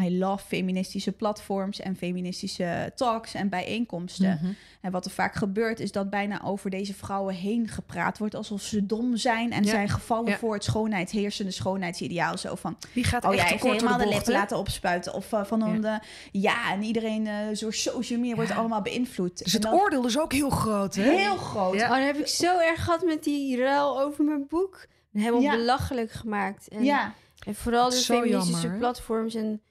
[0.00, 4.38] I love feministische platforms en feministische talks en bijeenkomsten.
[4.42, 4.52] Mhm.
[4.80, 8.34] En wat er vaak gebeurt, is dat bijna over deze vrouwen heen gepraat wordt.
[8.34, 9.70] Alsof ze dom zijn en Ja.
[9.70, 10.36] zijn gevallen Ja.
[10.38, 12.38] voor het schoonheid, heersende schoonheidsideaal.
[12.38, 15.14] Zo van, Die gaat oh door helemaal de de laten opspuiten.
[15.14, 16.02] Of uh, van ja.
[16.32, 19.44] ja, en iedereen uh, door social media wordt allemaal beïnvloed.
[19.44, 21.02] Dus het dan- oordeel is ook heel groot, hè?
[21.02, 21.74] Heel groot.
[21.74, 21.84] Ja.
[21.84, 24.86] Oh, dat heb ik zo erg gehad met die ruil over mijn boek.
[25.12, 25.56] Helemaal Ja.
[25.56, 26.68] belachelijk gemaakt.
[26.68, 27.14] En, Ja,
[27.46, 29.34] en vooral de feministische jammer, platforms.
[29.34, 29.62] En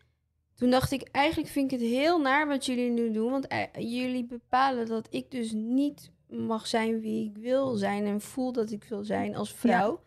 [0.57, 3.31] toen dacht ik, eigenlijk vind ik het heel naar wat jullie nu doen.
[3.31, 8.05] Want eh, jullie bepalen dat ik dus niet mag zijn wie ik wil zijn.
[8.05, 10.01] En voel dat ik wil zijn als vrouw.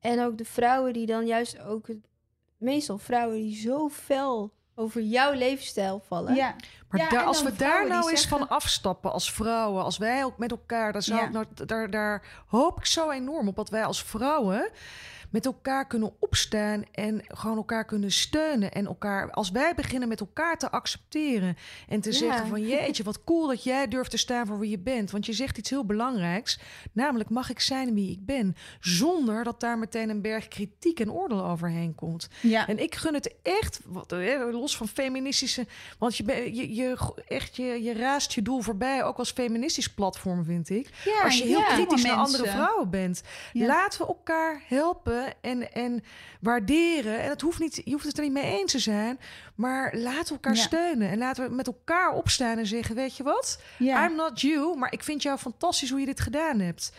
[0.00, 1.86] En ook de vrouwen die dan juist ook...
[1.86, 2.08] Het,
[2.56, 6.34] meestal vrouwen die zo fel over jouw levensstijl vallen.
[6.34, 6.54] ja.
[6.88, 9.98] Maar Ja, daar, en als we daar nou eens zeggen- van afstappen als vrouwen, als
[9.98, 11.26] wij ook met elkaar, daar, zou Ja.
[11.26, 14.70] ik nou, daar, daar hoop ik zo enorm op dat wij als vrouwen
[15.30, 18.72] met elkaar kunnen opstaan en gewoon elkaar kunnen steunen.
[18.72, 21.56] En elkaar, als wij beginnen met elkaar te accepteren
[21.88, 22.16] en te Ja.
[22.16, 25.10] zeggen van jeetje, wat cool dat jij durft te staan voor wie je bent.
[25.10, 26.58] Want je zegt iets heel belangrijks,
[26.92, 31.12] namelijk mag ik zijn wie ik ben, zonder dat daar meteen een berg kritiek en
[31.12, 32.28] oordeel overheen komt.
[32.40, 32.66] Ja.
[32.66, 35.66] En ik gun het echt, wat, eh, los van feministische,
[35.98, 39.88] want je, ben- je, je, echt, je, je raast je doel voorbij, ook als feministisch
[39.94, 40.90] platform vind ik.
[41.04, 43.22] Ja, Als je heel kritisch naar andere vrouwen bent.
[43.52, 46.02] Laten we elkaar helpen en, en
[46.40, 47.20] waarderen.
[47.20, 49.18] En het hoeft niet, je hoeft het er niet mee eens te zijn.
[49.54, 50.62] Maar laten elkaar Ja.
[50.62, 51.10] steunen.
[51.10, 53.62] En laten we met elkaar opstaan en zeggen: Weet je wat?
[53.78, 54.06] Ja.
[54.08, 56.92] I'm not you, maar ik vind jou fantastisch hoe je dit gedaan hebt.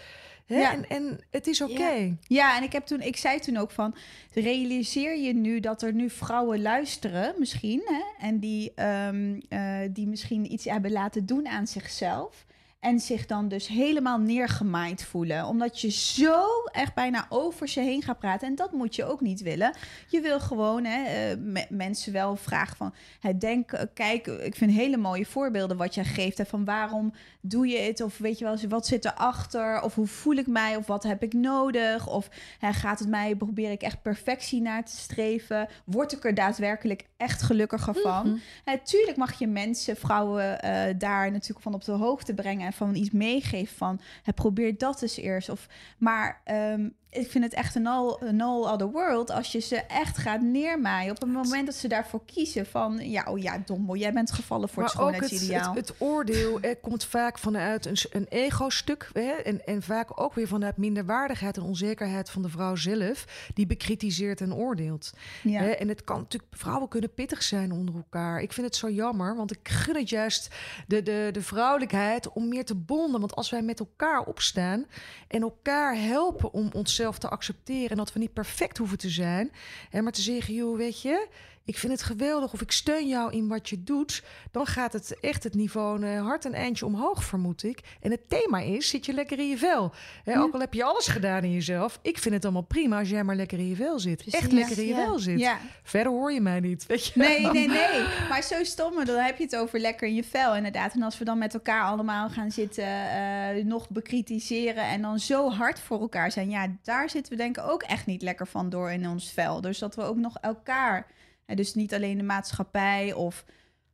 [0.45, 0.59] Hè?
[0.59, 0.71] Ja.
[0.71, 2.17] En, en het is oké.
[2.27, 3.95] Ja, en ik, heb toen, ik zei toen ook van...
[4.33, 7.81] realiseer je nu dat er nu vrouwen luisteren misschien...
[7.85, 12.45] Hè, en die, ehm, eh, die misschien iets hebben laten doen aan zichzelf...
[12.81, 15.45] en zich dan dus helemaal neergemaaid voelen.
[15.45, 18.47] Omdat je zo echt bijna over ze heen gaat praten.
[18.47, 19.73] En dat moet je ook niet willen.
[20.07, 22.93] Je wil gewoon hè, eh, me- mensen wel vragen van...
[23.19, 26.37] Hè, denk, eh, kijk, ik vind hele mooie voorbeelden wat jij geeft...
[26.37, 28.01] Hè, van waarom doe je het?
[28.01, 29.81] Of weet je wel, wat zit erachter?
[29.81, 30.75] Of hoe voel ik mij?
[30.75, 32.07] Of wat heb ik nodig?
[32.07, 35.67] Of hè, gaat het mij, probeer ik echt perfectie naar te streven?
[35.85, 38.39] Word ik er daadwerkelijk echt gelukkiger van?
[38.63, 42.70] Hè, tuurlijk mag je mensen, vrouwen, eh, daar natuurlijk van op de hoogte brengen...
[42.73, 45.49] van iets meegeven van, hè, probeer dat eens eerst.
[45.49, 49.29] Of, maar ehm, ik vind het echt een all, een all other world...
[49.29, 52.65] als je ze echt gaat neermaaien op het moment dat ze daarvoor kiezen...
[52.65, 55.75] van, ja, oh ja, dommel, jij bent gevallen voor het Maar ook het, schoonheidsideaal.
[55.75, 59.09] het, het oordeel eh, komt vaak vanuit een, een ego-stuk.
[59.13, 59.31] Hè?
[59.31, 63.49] En, en vaak ook weer vanuit minderwaardigheid en onzekerheid van de vrouw zelf.
[63.53, 65.13] Die bekritiseert en oordeelt.
[65.43, 65.61] ja.
[65.61, 68.41] Hè, en het kan natuurlijk, vrouwen kunnen pittig zijn onder elkaar.
[68.41, 70.55] Ik vind het zo jammer, want ik gun het juist
[70.87, 73.19] de, de, de vrouwelijkheid om meer te bonden.
[73.19, 74.85] Want als wij met elkaar opstaan
[75.27, 79.51] en elkaar helpen om onszelf te accepteren en dat we niet perfect hoeven te zijn,
[79.89, 81.27] hè, maar te zeggen, joh, weet je.
[81.65, 84.23] Ik vind het geweldig of ik steun jou in wat je doet.
[84.51, 87.79] Dan gaat het echt het niveau een hard een eindje omhoog, vermoed ik.
[88.01, 89.91] En het thema is, zit je lekker in je vel.
[90.23, 91.99] Hè, Ook al heb je alles gedaan in jezelf.
[92.01, 94.23] Ik vind het allemaal prima als jij maar lekker in je vel zit.
[94.29, 95.03] Echt lekker in je ja.
[95.03, 95.39] vel zit.
[95.39, 95.57] ja.
[95.83, 97.53] Verder hoor je mij niet, weet je Nee, wel.
[97.53, 98.01] nee, nee.
[98.29, 100.93] Maar zo stom, dan heb je het over lekker in je vel, inderdaad.
[100.93, 105.49] En als we dan met elkaar allemaal gaan zitten, eh, nog bekritiseren en dan zo
[105.49, 108.69] hard voor elkaar zijn, ja, daar zitten we denk ik ook echt niet lekker van
[108.69, 109.61] door in ons vel.
[109.61, 111.07] Dus dat we ook nog elkaar,
[111.55, 113.45] dus niet alleen de maatschappij of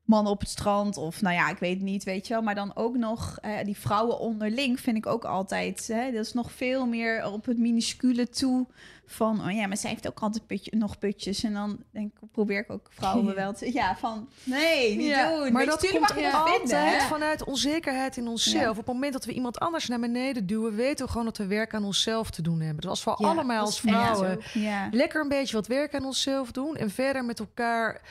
[0.08, 2.76] mannen op het strand of nou ja, ik weet niet, weet je wel, maar dan
[2.76, 6.86] ook nog eh, die vrouwen onderling vind ik ook altijd, hè, dat is nog veel
[6.86, 8.66] meer op het minuscule toe
[9.10, 12.32] van, oh ja, maar zij heeft ook altijd putje, nog putjes en dan denk ik,
[12.32, 15.52] probeer ik ook vrouwen wel te, ja, van nee, niet Ja, doen.
[15.52, 18.64] maar dat je, komt dat altijd vanuit onzekerheid in onszelf.
[18.64, 18.70] Ja.
[18.70, 21.46] Op het moment dat we iemand anders naar beneden duwen, weten we gewoon dat we
[21.48, 22.82] werk aan onszelf te doen hebben.
[22.82, 24.40] Dus als we Ja, allemaal als vrouwen.
[24.54, 24.88] Ja.
[24.92, 28.02] lekker een beetje wat werk aan onszelf doen en verder met elkaar.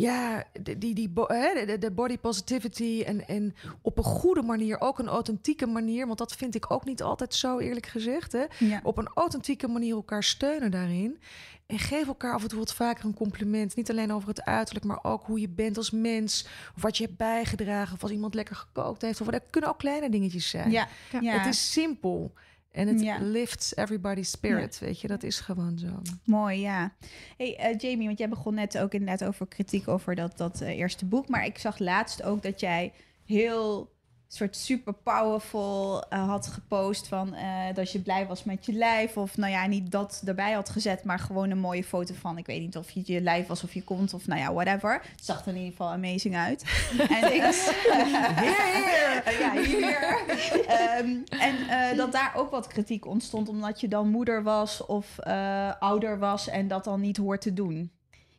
[0.00, 5.08] Ja, die, die, de, de body positivity en, en op een goede manier, ook een
[5.08, 8.32] authentieke manier, want dat vind ik ook niet altijd zo eerlijk gezegd.
[8.32, 8.44] Hè?
[8.58, 8.80] Ja.
[8.82, 11.20] Op een authentieke manier elkaar steunen daarin.
[11.66, 13.76] En geef elkaar af en toe wat vaker een compliment.
[13.76, 16.46] Niet alleen over het uiterlijk, maar ook hoe je bent als mens.
[16.76, 17.94] Of wat je hebt bijgedragen.
[17.94, 19.20] Of als iemand lekker gekookt heeft.
[19.20, 20.70] Of dat kunnen ook kleine dingetjes zijn.
[20.70, 20.88] Ja.
[21.20, 21.38] Ja.
[21.38, 22.32] Het is simpel.
[22.70, 23.18] En het Ja.
[23.20, 24.78] lifts everybody's spirit.
[24.78, 26.02] Weet je, dat is gewoon zo.
[26.24, 26.92] Mooi, ja.
[27.36, 30.68] Hey, eh, Jamie, want jij begon net ook inderdaad over kritiek over dat, dat eh,
[30.78, 31.28] eerste boek.
[31.28, 32.92] Maar ik zag laatst ook dat jij
[33.24, 33.92] heel
[34.34, 39.16] soort super powerful eh, had gepost van eh, dat je blij was met je lijf.
[39.16, 42.38] Of nou ja, niet dat erbij had gezet, maar gewoon een mooie foto van.
[42.38, 44.92] Ik weet niet of je je lijf was of je kont of nou ja, whatever.
[44.92, 46.62] Het zag er in ieder geval amazing uit.
[47.20, 47.42] en ik,
[49.40, 50.20] ja, hier.
[50.66, 55.18] Ehm, en eh, dat daar ook wat kritiek ontstond omdat je dan moeder was of
[55.18, 57.90] eh, ouder was en dat dan niet hoort te doen.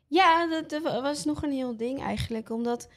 [0.07, 2.49] Ja, dat, dat was nog een heel ding eigenlijk.
[2.49, 2.89] Omdat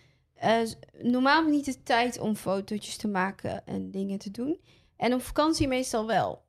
[0.44, 0.68] eh,
[1.02, 4.61] normaal niet de tijd om fotootjes te maken en dingen te doen.
[4.96, 6.42] En op vakantie meestal wel.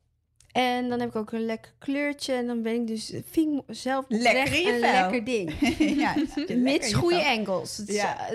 [0.51, 2.34] En dan heb ik ook een lekker kleurtje.
[2.34, 4.79] En dan ben ik dus, vind ik zelf Lekker een vel.
[4.79, 5.53] lekker ding.
[5.99, 6.13] ja,
[6.55, 7.38] Mits goede vel.
[7.38, 7.77] angles.
[7.77, 8.17] Het is, Ja.
[8.29, 8.34] Ja.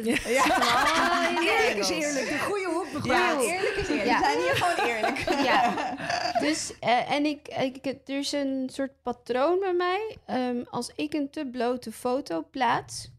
[1.29, 2.29] in de Eerlijk is eerlijk.
[2.29, 3.05] De goede hoek.
[3.07, 4.07] Ja, eerlijk is eerlijk.
[4.07, 4.18] Ja.
[4.18, 5.18] We zijn hier gewoon eerlijk.
[5.51, 5.94] Ja.
[6.40, 10.16] Dus, eh, en ik, ik, er is een soort patroon bij mij.
[10.27, 13.11] Ehm, als ik een te blote foto plaats,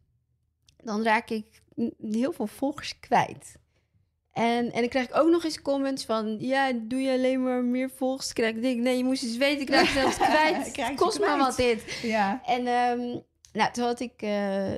[0.83, 1.60] dan raak ik
[2.01, 3.59] heel veel volgers kwijt.
[4.33, 6.37] En, en dan krijg ik ook nog eens comments van...
[6.39, 8.33] Ja, doe je alleen maar meer volgers?
[8.33, 10.71] Krijg ik denk, nee, je moest eens weten, ik raak zelfs kwijt.
[10.71, 11.39] Krijg kost me kwijt.
[11.39, 11.99] wat dit.
[12.01, 12.41] Ja.
[12.45, 13.19] En ehm,
[13.53, 14.21] nou, toen had ik...
[14.21, 14.73] eh,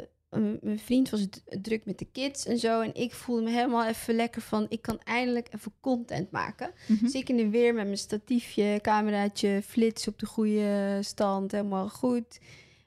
[0.61, 1.27] mijn vriend was
[1.61, 2.81] druk met de kids en zo.
[2.81, 6.71] En ik voelde me helemaal even lekker van, ik kan eindelijk even content maken.
[7.01, 11.89] Dus ik in de weer met mijn statiefje, cameraatje, flits op de goede stand, helemaal
[11.89, 12.39] goed.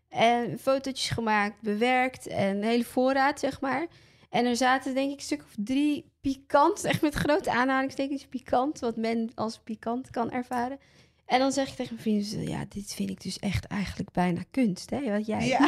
[0.09, 3.87] En fotootjes gemaakt, bewerkt en een hele voorraad, zeg maar.
[4.31, 8.79] En er zaten denk ik een stuk of drie pikant, echt met grote aanhalingstekens pikant,
[8.79, 10.79] wat men als pikant kan ervaren.
[11.27, 14.43] En dan zeg ik tegen mijn vrienden, ja, dit vind ik dus echt eigenlijk bijna
[14.51, 15.47] kunst, hè, wat jij...
[15.47, 15.59] Ja.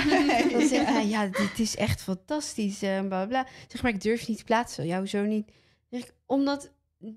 [0.52, 3.46] Dan zeg hij, ja, dit is echt fantastisch, eh, bla bla bla.
[3.68, 4.86] Zeg maar, ik durf niet te plaatsen.
[4.86, 5.50] Ja, hoezo niet?
[5.90, 6.70] Zeg ik, omdat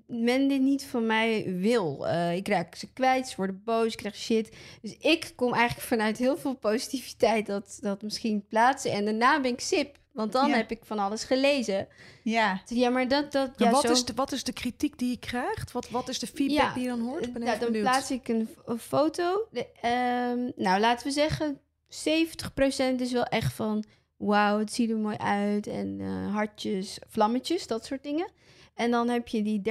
[0.06, 2.08] men dit niet van mij wil.
[2.08, 4.56] Eh, ik raak ze kwijt, ze worden boos, ik krijg shit.
[4.82, 8.92] Dus ik kom eigenlijk vanuit heel veel positiviteit dat, dat misschien plaatsen.
[8.92, 10.56] En daarna ben ik sip, want dan Ja.
[10.56, 11.88] heb ik van alles gelezen.
[12.22, 12.62] ja.
[12.66, 13.32] Ja, maar dat...
[13.32, 13.92] dat ja, wat, zo...
[13.92, 15.72] is de, wat is de kritiek die je krijgt?
[15.72, 17.32] Wat, wat is de feedback Ja, die je dan hoort?
[17.32, 17.82] Ben Ja, dan benieuwd.
[17.82, 19.46] plaats ik een, foto.
[19.50, 23.84] De, ehm, nou, laten we zeggen, 70% is wel echt van...
[24.16, 25.66] Wauw, het ziet er mooi uit.
[25.66, 28.30] En eh, hartjes, vlammetjes, dat soort dingen.
[28.74, 29.62] En dan heb je die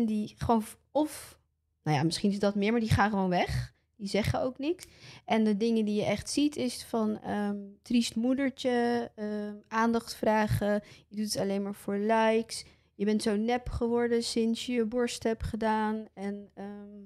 [0.00, 0.64] 30% die gewoon...
[0.92, 1.38] Of,
[1.82, 3.72] nou ja, misschien is dat meer, maar die gaan gewoon weg.
[3.96, 4.86] Die zeggen ook niks.
[5.24, 7.20] En de dingen die je echt ziet is van...
[7.20, 10.82] ehm triest moedertje, ehm, aandacht vragen.
[11.08, 14.84] Je doet het alleen maar voor likes je bent zo nep geworden sinds je je
[14.84, 16.06] borst hebt gedaan.
[16.14, 17.02] En ehm,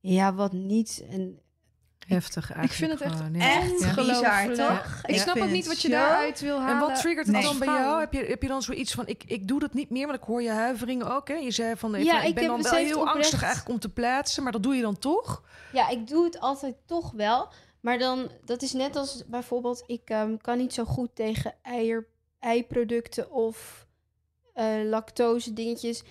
[0.00, 1.04] ja, wat niet.
[1.10, 1.40] En
[2.06, 2.72] Heftig eigenlijk.
[2.72, 3.60] Ik vind het echt gewoon, ja.
[3.60, 3.94] Echt Ja.
[3.94, 5.00] bizar, toch?
[5.06, 6.74] Ik snap ook niet wat je daaruit wil halen.
[6.74, 7.44] En wat triggert het Nee.
[7.44, 8.00] dan bij jou?
[8.00, 10.24] Heb je, heb je dan zoiets van, ik, ik doe dat niet meer, want ik
[10.24, 11.28] hoor je huiveringen ook.
[11.28, 11.34] Hè?
[11.34, 13.72] Je zei van, Ja, van, ik ik ben heb dan wel heel oprecht- angstig eigenlijk
[13.74, 15.42] om te plaatsen, maar dat doe je dan toch?
[15.72, 17.48] ja, ik doe het altijd toch wel.
[17.80, 22.06] Maar dan, dat is net als bijvoorbeeld, ik ehm, kan niet zo goed tegen eier,
[22.40, 23.86] eiproducten of
[24.54, 26.02] eh, lactose dingetjes.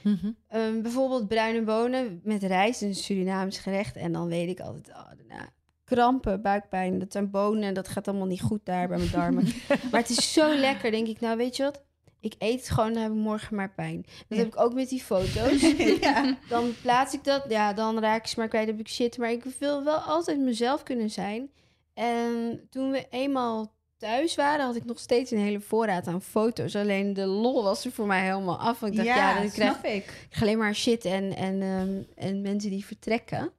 [0.48, 3.96] Ehm, bijvoorbeeld bruine bonen met rijst, een Surinaams gerecht.
[3.96, 5.50] En dan weet ik altijd, oh, daarna
[5.86, 7.00] krampen, buikpijn.
[7.00, 9.44] Dat zijn bonen, dat gaat allemaal niet goed daar bij mijn darmen.
[9.92, 11.20] maar het is zo lekker, denk ik.
[11.20, 11.84] Nou, weet je wat?
[12.20, 14.02] Ik eet het gewoon, dan heb ik morgen maar pijn.
[14.06, 14.36] Dat Ja.
[14.38, 15.62] heb ik ook met die foto's.
[16.02, 16.38] ja.
[16.50, 19.18] Dan plaats ik dat, ja, dan raak ik ze maar kwijt, heb ik shit.
[19.18, 21.50] Maar ik wil wel altijd mezelf kunnen zijn.
[21.94, 26.76] En toen we eenmaal thuis waren, had ik nog steeds een hele voorraad aan foto's.
[26.76, 28.80] Alleen de lol was er voor mij helemaal af.
[28.80, 30.28] Want ik dacht, ja, ja, dan krijg ik.
[30.32, 33.52] ik alleen maar shit en, en, ehm, en mensen die vertrekken.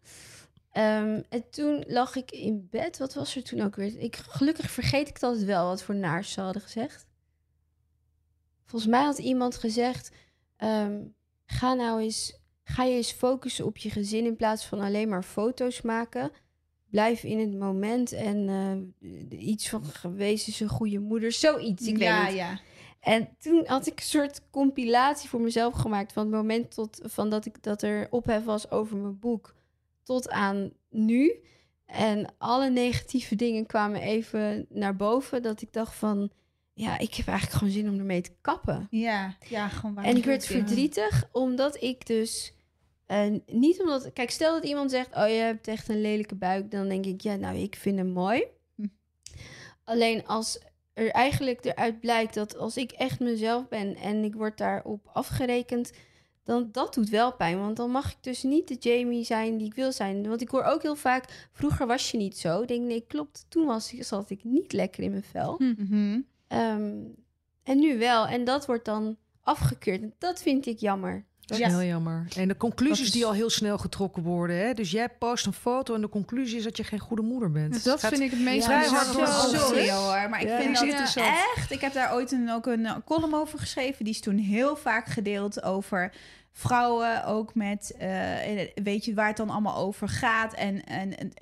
[0.76, 2.98] Ehm, en toen lag ik in bed.
[2.98, 3.98] Wat was er toen ook weer?
[3.98, 7.06] Ik, gelukkig vergeet ik het altijd wel wat voor naars ze hadden gezegd.
[8.64, 10.10] Volgens mij had iemand gezegd:
[10.56, 11.02] ehm,
[11.46, 15.22] ga nou eens, ga je eens focussen op je gezin in plaats van alleen maar
[15.22, 16.30] foto's maken.
[16.90, 18.48] Blijf in het moment en
[19.00, 21.86] eh, iets van geweest is een goede moeder, zoiets.
[21.86, 22.60] Ik ja, weet ja.
[23.00, 26.12] En toen had ik een soort compilatie voor mezelf gemaakt.
[26.12, 29.55] Van het moment tot, van dat, ik, dat er ophef was over mijn boek
[30.06, 31.44] tot aan nu.
[31.86, 35.42] En alle negatieve dingen kwamen even naar boven.
[35.42, 36.30] Dat ik dacht van,
[36.72, 38.86] ja, ik heb eigenlijk gewoon zin om ermee te kappen.
[38.90, 42.52] Ja, ja, gewoon waar En ik werd verdrietig omdat ik dus...
[43.06, 44.12] eh, niet omdat...
[44.12, 45.16] Kijk, stel dat iemand zegt...
[45.16, 46.70] Oh, je hebt echt een lelijke buik.
[46.70, 48.44] Dan denk ik, ja, nou, ik vind hem mooi.
[48.74, 48.86] Hm.
[49.84, 50.60] Alleen als
[50.92, 53.96] er eigenlijk eruit blijkt dat als ik echt mezelf ben...
[53.96, 55.92] en ik word daarop afgerekend...
[56.46, 57.58] dan dat doet wel pijn.
[57.58, 60.28] Want dan mag ik dus niet de Jamie zijn die ik wil zijn.
[60.28, 61.48] Want ik hoor ook heel vaak...
[61.52, 62.62] Vroeger was je niet zo.
[62.62, 63.46] Ik denk, nee, klopt.
[63.48, 65.54] Toen was zat ik niet lekker in mijn vel.
[65.58, 66.20] Mhm.
[66.48, 66.94] Ehm,
[67.62, 68.26] en nu wel.
[68.26, 70.02] En dat wordt dan afgekeurd.
[70.02, 71.24] En dat vind ik jammer.
[71.46, 71.70] Dat is Ja.
[71.78, 72.26] heel jammer.
[72.36, 74.56] En de conclusies is- die al heel snel getrokken worden.
[74.56, 74.74] Hè?
[74.74, 77.72] Dus jij post een foto en de conclusie is dat je geen goede moeder bent.
[77.72, 79.06] Dus dat gaat- vind ik het meest Ja, hard
[79.60, 81.70] sorry hoor, maar ik Ja, vind dat echt...
[81.70, 84.04] Ik heb daar ooit een, ook een eh, column over geschreven.
[84.04, 86.12] Die is toen heel vaak gedeeld over
[86.52, 87.24] vrouwen.
[87.24, 88.08] Ook met, eh,
[88.82, 90.54] weet je, waar het dan allemaal over gaat.
[90.54, 91.32] En, en, en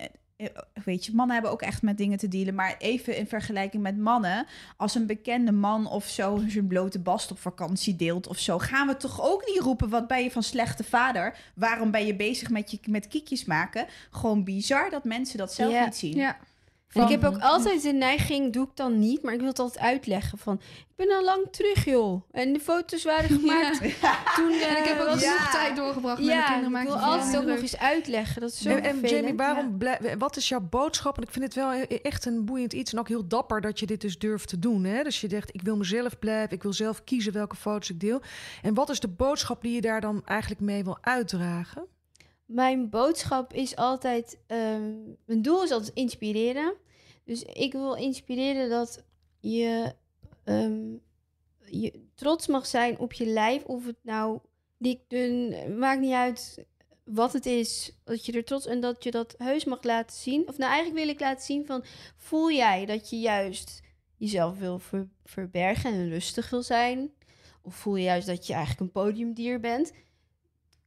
[0.84, 2.54] weet je, mannen hebben ook echt met dingen te dealen.
[2.54, 4.46] Maar even in vergelijking met mannen.
[4.76, 8.58] Als een bekende man of zo zijn blote bast op vakantie deelt of zo.
[8.58, 11.36] Gaan we toch ook niet roepen, wat ben je van slechte vader?
[11.54, 13.86] Waarom ben je bezig met, je, met kiekjes maken?
[14.10, 16.16] Gewoon bizar dat mensen dat zelf niet zien.
[16.16, 16.38] Ja.
[16.94, 19.58] En ik heb ook altijd de neiging, doe ik dan niet, maar ik wil het
[19.58, 22.22] altijd uitleggen van, ik ben al lang terug joh.
[22.30, 23.78] En de foto's waren gemaakt
[24.34, 24.52] toen...
[24.52, 25.50] En ik heb ook eh, was- Ja.
[25.50, 26.80] tijd doorgebracht met Ja, kinderen.
[26.80, 28.40] ik wil altijd ook nog eens uitleggen.
[28.40, 29.00] Dat is zo En, en.
[29.00, 29.78] Jamie, waarom
[30.18, 31.16] wat is jouw boodschap?
[31.16, 33.78] En ik vind het wel e- echt een boeiend iets en ook heel dapper dat
[33.80, 34.84] je dit dus durft te doen.
[34.84, 35.02] Hè?
[35.02, 38.20] Dus je zegt, ik wil mezelf blijven, ik wil zelf kiezen welke foto's ik deel.
[38.62, 41.86] En wat is de boodschap die je daar dan eigenlijk mee wil uitdragen?
[42.46, 44.92] Mijn boodschap is altijd, ehm,
[45.26, 46.74] mijn doel is altijd inspireren.
[47.24, 49.04] Dus ik wil inspireren dat
[49.40, 49.94] je,
[50.44, 50.92] ehm,
[51.64, 53.64] je trots mag zijn op je lijf.
[53.64, 54.38] Of het nou
[54.78, 56.64] dik, dun, maakt niet uit
[57.04, 57.92] wat het is.
[58.04, 60.48] Dat je er trots en dat je dat heus mag laten zien.
[60.48, 61.84] Of nou eigenlijk wil ik laten zien van,
[62.16, 63.80] voel jij dat je juist
[64.16, 67.12] jezelf wil ver- verbergen en rustig wil zijn.
[67.62, 69.92] Of voel je juist dat je eigenlijk een podiumdier bent.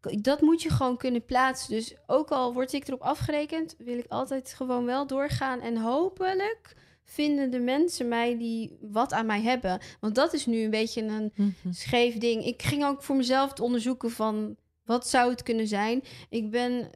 [0.01, 1.69] Dat moet je gewoon kunnen plaatsen.
[1.69, 5.61] Dus ook al word ik erop afgerekend, wil ik altijd gewoon wel doorgaan.
[5.61, 9.79] En hopelijk vinden de mensen mij die wat aan mij hebben.
[9.99, 11.71] Want dat is nu een beetje een Mhm.
[11.71, 12.45] scheef ding.
[12.45, 16.03] Ik ging ook voor mezelf te onderzoeken van wat zou het kunnen zijn.
[16.29, 16.89] Ik ben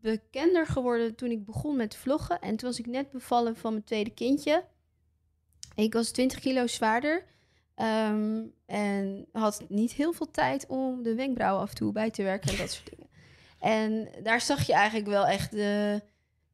[0.00, 2.40] bekender geworden toen ik begon met vloggen.
[2.40, 4.64] En toen was ik net bevallen van mijn tweede kindje.
[5.74, 7.24] Ik was 20 kilo zwaarder.
[7.74, 12.22] ehm, en had niet heel veel tijd om de wenkbrauwen af en toe bij te
[12.22, 13.08] werken en dat soort dingen.
[13.58, 16.02] En daar zag je eigenlijk wel echt de,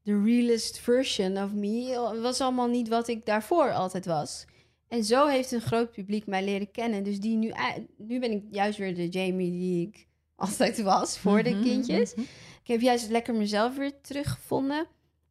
[0.03, 2.09] de realest version of me.
[2.13, 4.45] Het was allemaal niet wat ik daarvoor altijd was.
[4.89, 7.03] En zo heeft een groot publiek mij leren kennen.
[7.03, 7.53] Dus die nu,
[7.97, 10.07] nu ben ik juist weer de Jamie die ik
[10.37, 12.15] altijd was voor de Mhm, kindjes.
[12.15, 12.25] mhm.
[12.63, 14.87] Ik heb juist lekker mezelf weer teruggevonden.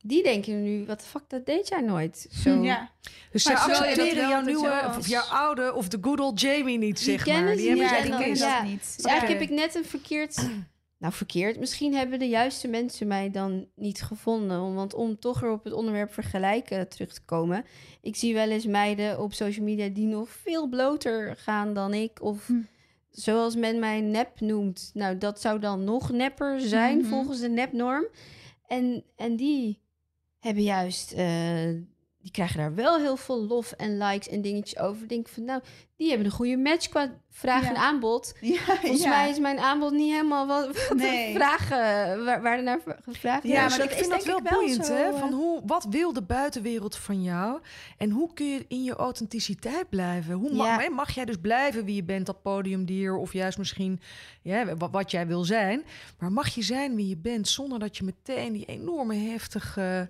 [0.10, 2.28] Die denken nu, wat de fuck, dat deed jij nooit.
[2.43, 2.64] Zo.
[2.64, 2.91] Ja.
[3.32, 7.05] Dus dat accepteren jouw nieuwe, of jouw oude, of de good old Jamie niet, Die
[7.05, 7.53] zeg kennen maar.
[7.55, 8.41] ze Die hebben niet zij en dan- gemist.
[8.41, 8.64] ja.
[8.64, 8.93] niet.
[8.95, 10.36] Dus eigenlijk heb ik net een verkeerd...
[10.99, 11.60] Nou, verkeerd.
[11.60, 14.62] Misschien hebben de juiste mensen mij dan niet gevonden.
[14.62, 17.66] Om- Want om toch weer op het onderwerp vergelijken terug te komen.
[18.01, 22.22] Ik zie wel eens meiden op social media die nog veel bloter gaan dan ik.
[22.22, 22.53] Of Hm.
[23.10, 24.91] zoals men mij nep noemt.
[24.93, 27.07] Nou, dat zou dan nog nepper zijn Mhm.
[27.10, 28.05] volgens de nepnorm.
[28.68, 29.80] En, en die
[30.40, 31.12] hebben juist...
[31.12, 31.70] eh,
[32.22, 35.04] die krijgen daar wel heel veel lof en likes en dingetjes over.
[35.04, 35.62] Ik denk van, nou,
[35.96, 37.70] die hebben een goede match qua vraag Ja.
[37.70, 38.34] en aanbod.
[38.42, 39.10] Ja, Volgens ja.
[39.10, 41.34] mij is mijn aanbod niet helemaal wat, wat Nee.
[41.34, 41.78] de vragen
[42.26, 43.78] waar, waar er naar gevraagd Ja, wordt.
[43.78, 45.04] maar dus ik vind dat wel boeiend, zo, hè?
[45.12, 45.20] eh.
[45.20, 47.60] Van hoe, wat wil de buitenwereld van jou?
[47.98, 50.34] En hoe kun je in je authenticiteit blijven?
[50.34, 50.90] Hoe mag, Ja.
[50.90, 53.16] mag jij dus blijven wie je bent, dat podiumdier?
[53.18, 54.00] Of juist misschien
[54.42, 55.84] ja, wat, wat jij wil zijn.
[56.20, 60.10] Maar mag je zijn wie je bent, zonder dat je meteen die enorme heftige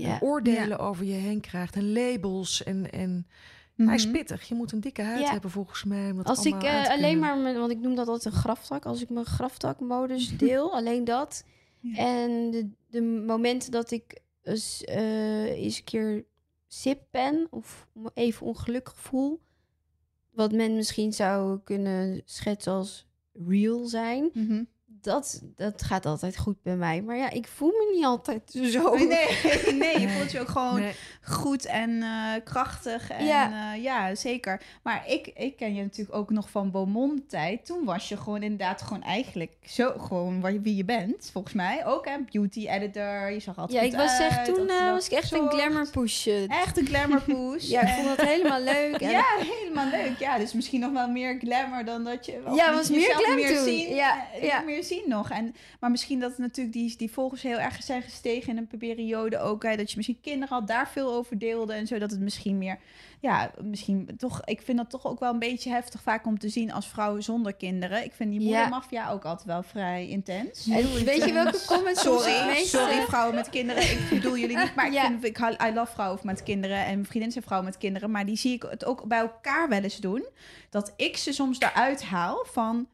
[0.00, 0.18] Ja.
[0.20, 1.76] oordelen over je heen krijgt.
[1.76, 2.90] En labels en...
[2.90, 3.26] en
[3.76, 4.12] Hij is Mhm.
[4.14, 4.48] pittig.
[4.48, 5.30] Je moet een dikke huid Ja.
[5.30, 6.10] hebben volgens mij.
[6.10, 8.86] om dat Als ik eh, alleen maar, mijn, want ik noem dat altijd een graftak,
[8.86, 11.44] als ik mijn graftakmodus deel, alleen dat.
[11.80, 11.96] Ja.
[11.96, 16.24] En de, de momenten dat ik eens, eh, eens een keer
[16.68, 19.40] sip ben of even ongelukkig voel,
[20.30, 24.62] wat men misschien zou kunnen schetsen als real zijn, Mhm.
[25.02, 27.02] Dat, dat gaat altijd goed bij mij.
[27.02, 28.42] Maar ja, ik voel me niet altijd
[28.72, 28.94] zo.
[28.96, 30.92] Nee, nee, nee, je voelt je ook gewoon Nee.
[31.22, 33.10] goed en eh, krachtig.
[33.10, 33.48] En, Ja.
[33.48, 33.74] ja.
[33.74, 34.60] ja, zeker.
[34.82, 37.66] Maar ik, ik ken je natuurlijk ook nog van Beaumont-tijd.
[37.66, 41.54] Toen was je gewoon inderdaad gewoon eigenlijk zo gewoon wat je- wie je bent, volgens
[41.54, 41.86] mij.
[41.86, 45.06] Ook hè, beauty editor, je zag altijd Ja, ik was echt, uit, toen eh, was
[45.06, 46.26] ik echt een glamour push.
[46.48, 47.68] Echt een glamour poes.
[47.72, 48.94] Ja, ik vond dat helemaal leuk.
[49.00, 50.18] En Ja, helemaal leuk.
[50.18, 52.42] Ja, dus misschien nog wel meer glamour dan dat je...
[52.54, 53.64] Ja, was meer jezelf glam meer toen.
[53.64, 53.94] zien.
[53.94, 54.60] Ja, eh, ja.
[54.60, 55.30] Meer zien nog.
[55.30, 59.38] En, maar misschien dat natuurlijk die, die volgers heel erg zijn gestegen in een periode
[59.38, 59.62] ook.
[59.62, 61.98] Hè, dat je misschien kinderen al daar veel over deelde en zo.
[61.98, 62.78] Dat het misschien meer...
[63.20, 64.44] Ja, misschien toch...
[64.44, 67.20] Ik vind dat toch ook wel een beetje heftig vaak om te zien als vrouw
[67.20, 68.04] zonder kinderen.
[68.04, 68.46] Ik vind die Ja.
[68.46, 70.66] moedermafia ook altijd wel vrij intens.
[70.68, 73.82] En weet je welke comments Sorry, sorry vrouwen met kinderen.
[73.82, 75.06] Ik bedoel jullie niet, maar ik, Ja.
[75.06, 78.10] vind, ik hou- I love vrouwen met kinderen en mijn vriendinnen zijn vrouwen met kinderen.
[78.10, 80.26] Maar die zie ik het ook bij elkaar wel eens doen.
[80.70, 82.88] Dat ik ze soms eruit haal van,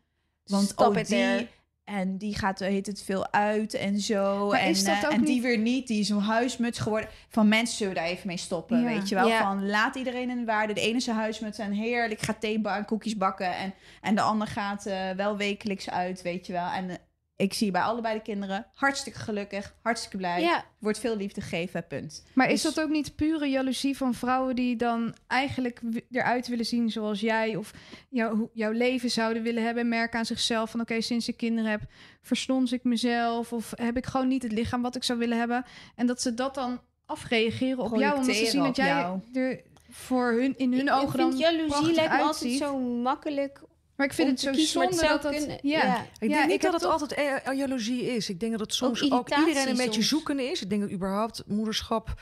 [0.45, 1.49] want Stop oh, it die there.
[1.89, 4.49] En die gaat heet het veel uit en zo.
[4.49, 6.79] Maar en, is dat eh, ook en die niet- weer niet, die is zo'n huismuts
[6.79, 7.09] geworden.
[7.29, 8.85] Van mensen zullen daar even mee stoppen, Ja.
[8.87, 9.29] weet je wel.
[9.29, 9.43] Ja.
[9.43, 10.73] Van laat iedereen in de waarde.
[10.73, 13.57] De ene is een huismuts en heerlijk gaat thee en koekjes bakken.
[13.57, 16.69] En, en de ander gaat eh, wel wekelijks uit, weet je wel.
[16.71, 16.97] En eh,
[17.39, 20.41] ik zie bij allebei de kinderen hartstikke gelukkig, hartstikke blij.
[20.41, 22.25] Ja, Wordt veel liefde gegeven, punt.
[22.35, 25.81] Maar is Dus- dat ook niet pure jaloezie van vrouwen die dan eigenlijk
[26.11, 27.73] eruit willen zien zoals jij of
[28.09, 31.71] jou, jouw leven zouden willen hebben en merken aan zichzelf van oké, sinds ik kinderen
[31.71, 31.81] heb,
[32.23, 35.65] verslons ik mezelf of heb ik gewoon niet het lichaam wat ik zou willen hebben
[35.95, 39.21] en dat ze dat dan afreageren op jou omdat ze zien dat jij jou.
[39.33, 39.61] er
[39.91, 42.79] voor hun in hun ik, ogen ik dan vind jaloezie prachtig lijkt me altijd zo
[42.79, 43.63] makkelijk
[43.99, 45.85] Maar ik vind het zo kiezen, maar het zonde dat dat kunnen- ja.
[45.85, 46.07] ja.
[46.19, 48.29] Ik denk niet dat het toch- altijd eh, jaloezie is.
[48.29, 50.09] Ik denk dat het soms ook, irritatie iedereen een beetje soms.
[50.09, 50.63] zoeken is.
[50.63, 52.15] Ik denk dat überhaupt moederschap,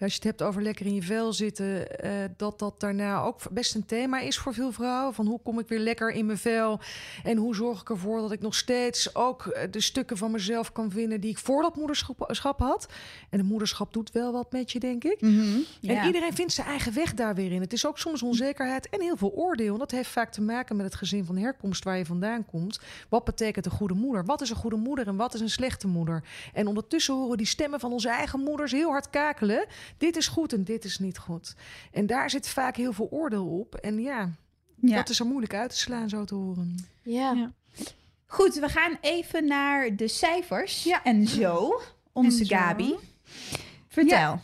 [0.00, 3.40] als je het hebt over lekker in je vel zitten, eh, dat dat daarna ook
[3.50, 5.14] best een thema is voor veel vrouwen.
[5.14, 6.80] Van hoe kom ik weer lekker in mijn vel?
[7.22, 10.72] En hoe zorg ik ervoor dat ik nog steeds ook eh, de stukken van mezelf
[10.72, 12.86] kan vinden die ik voor dat moederschap schap had.
[13.30, 15.20] En het moederschap doet wel wat met je, denk ik.
[15.20, 16.06] En Ja.
[16.06, 17.60] iedereen vindt zijn eigen weg daar weer in.
[17.60, 19.72] Het is ook soms onzekerheid en heel veel oordeel.
[19.72, 22.80] En dat heeft vaak te maken met het gezin van herkomst waar je vandaan komt.
[23.08, 24.24] Wat betekent een goede moeder?
[24.24, 26.24] Wat is een goede moeder en wat is een slechte moeder?
[26.52, 29.66] En ondertussen horen we die stemmen van onze eigen moeders heel hard kakelen.
[29.98, 31.54] Dit is goed en dit is niet goed.
[31.92, 33.74] En daar zit vaak heel veel oordeel op.
[33.74, 34.30] En ja,
[34.76, 34.96] Ja.
[34.96, 36.76] dat is er moeilijk uit te slaan, zo te horen.
[37.02, 37.32] Ja.
[37.32, 37.52] Ja.
[38.26, 40.84] Goed, we gaan even naar de cijfers.
[40.84, 41.02] Ja.
[41.04, 41.80] En zo,
[42.12, 42.56] onze En zo.
[42.56, 42.94] Gabi.
[43.88, 44.40] Vertel.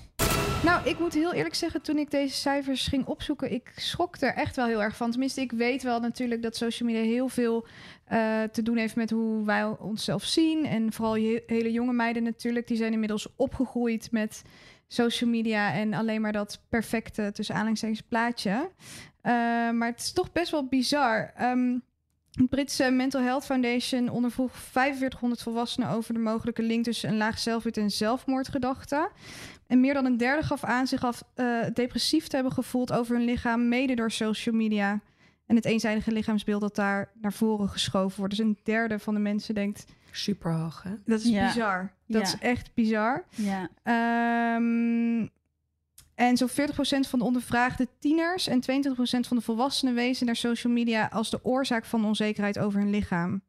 [0.64, 4.34] Nou, ik moet heel eerlijk zeggen, toen ik deze cijfers ging opzoeken, ik schrok er
[4.34, 5.10] echt wel heel erg van.
[5.10, 7.66] Tenminste, ik weet wel natuurlijk dat social media heel veel
[8.04, 10.66] eh, te doen heeft met hoe wij onszelf zien.
[10.66, 14.42] En vooral je hele jonge meiden natuurlijk, die zijn inmiddels opgegroeid met
[14.92, 18.70] social media en alleen maar dat perfecte tussen aanhalingstekens plaatje.
[19.20, 19.32] Eh,
[19.70, 21.32] maar het is toch best wel bizar.
[21.36, 21.78] Ehm,
[22.30, 27.38] de Britse Mental Health Foundation ondervroeg 4500 volwassenen over de mogelijke link tussen een laag
[27.38, 29.08] zelfbeeld en zelfmoordgedachten.
[29.66, 33.16] En meer dan een derde gaf aan zich af eh, depressief te hebben gevoeld over
[33.16, 35.00] hun lichaam, mede door social media.
[35.46, 38.36] En het eenzijdige lichaamsbeeld dat daar naar voren geschoven wordt.
[38.36, 40.90] Dus een derde van de mensen denkt, Super hoog, hè?
[41.04, 41.46] dat is Ja.
[41.46, 41.92] bizar.
[42.06, 42.26] Dat Ja.
[42.26, 43.24] is echt bizar.
[43.30, 43.68] Ja.
[43.82, 45.26] Ehm,
[46.14, 50.72] en zo'n 40% van de ondervraagde tieners en 22% van de volwassenen wezen naar social
[50.72, 53.42] media als de oorzaak van onzekerheid over hun lichaam.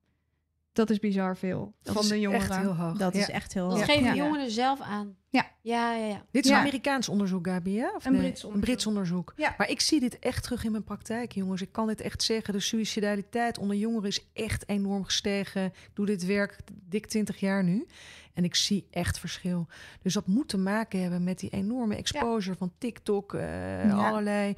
[0.73, 2.45] Dat is bizar veel Dat van de jongeren.
[2.49, 2.97] echt heel hoog.
[2.97, 3.19] Dat Ja.
[3.19, 3.85] is echt heel Dat hoog.
[3.85, 4.15] geven Ja.
[4.15, 5.15] jongeren zelf aan.
[5.29, 5.47] Ja.
[5.61, 6.25] Ja, ja, ja.
[6.31, 6.55] Dit is Ja.
[6.55, 7.87] een Amerikaans onderzoek, Gabi, hè?
[7.95, 8.59] Of Een Brits Een onderzoek.
[8.59, 9.33] Brits onderzoek.
[9.35, 9.55] Ja.
[9.57, 11.61] Maar ik zie dit echt terug in mijn praktijk, jongens.
[11.61, 12.53] Ik kan dit echt zeggen.
[12.53, 15.65] De suicidaliteit onder jongeren is echt enorm gestegen.
[15.65, 17.87] Ik doe dit werk dik 20 jaar nu.
[18.33, 19.67] En ik zie echt verschil.
[20.01, 24.07] Dus dat moet te maken hebben met die enorme exposure van TikTok, eh, Ja.
[24.09, 24.55] allerlei.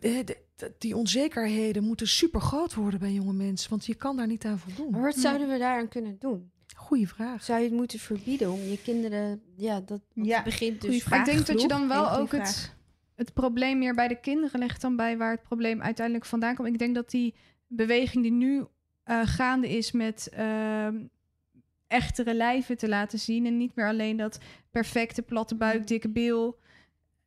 [0.00, 0.38] de- de-
[0.78, 4.58] Die onzekerheden moeten super groot worden bij jonge mensen, want je kan daar niet aan
[4.58, 4.90] voldoen.
[4.90, 6.50] Maar wat zouden we daaraan kunnen doen?
[6.76, 7.42] Goeie vraag.
[7.42, 9.42] Zou je het moeten verbieden om je kinderen...
[9.56, 11.02] Ja, dat Ja, het begint dus...
[11.02, 11.26] vraag.
[11.26, 12.74] Ik denk dat je dan wel ook het,
[13.14, 16.68] het probleem meer bij de kinderen legt dan bij waar het probleem uiteindelijk vandaan komt.
[16.68, 17.34] Ik denk dat die
[17.66, 18.64] beweging die nu
[19.02, 20.96] eh, gaande is met ehm,
[21.86, 24.38] echtere lijven te laten zien en niet meer alleen dat
[24.70, 26.58] perfecte platte buik, dikke bil.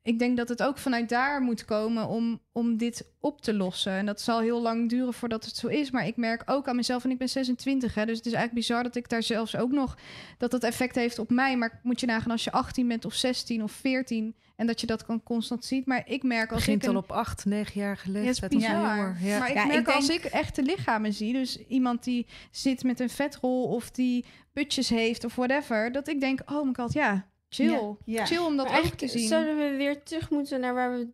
[0.05, 3.91] Ik denk dat het ook vanuit daar moet komen om, om dit op te lossen.
[3.91, 5.91] En dat zal heel lang duren voordat het zo is.
[5.91, 8.67] Maar ik merk ook aan mezelf, en ik ben 26, hè, dus het is eigenlijk
[8.67, 9.97] bizar dat ik daar zelfs ook nog
[10.37, 11.57] dat dat effect heeft op mij.
[11.57, 14.87] Maar moet je nagaan als je 18 bent of 16 of 14 en dat je
[14.87, 15.85] dat kan constant ziet.
[15.85, 18.53] Maar ik merk als begint ik een, al op acht, negenjarige Ja, het is leeftijd.
[18.53, 18.95] als een bizar.
[18.97, 19.17] jonger.
[19.21, 19.39] Ja.
[19.39, 22.83] Maar ik Ja, ik merk als denk- ik echte lichamen zie, dus iemand die zit
[22.83, 26.93] met een vetrol of die putjes heeft of whatever, dat ik denk, oh my god,
[26.93, 27.95] ja, chill.
[28.05, 28.25] Ja.
[28.25, 29.27] Chill om dat Maar ook te zien.
[29.27, 31.13] zouden we weer terug moeten naar waar we het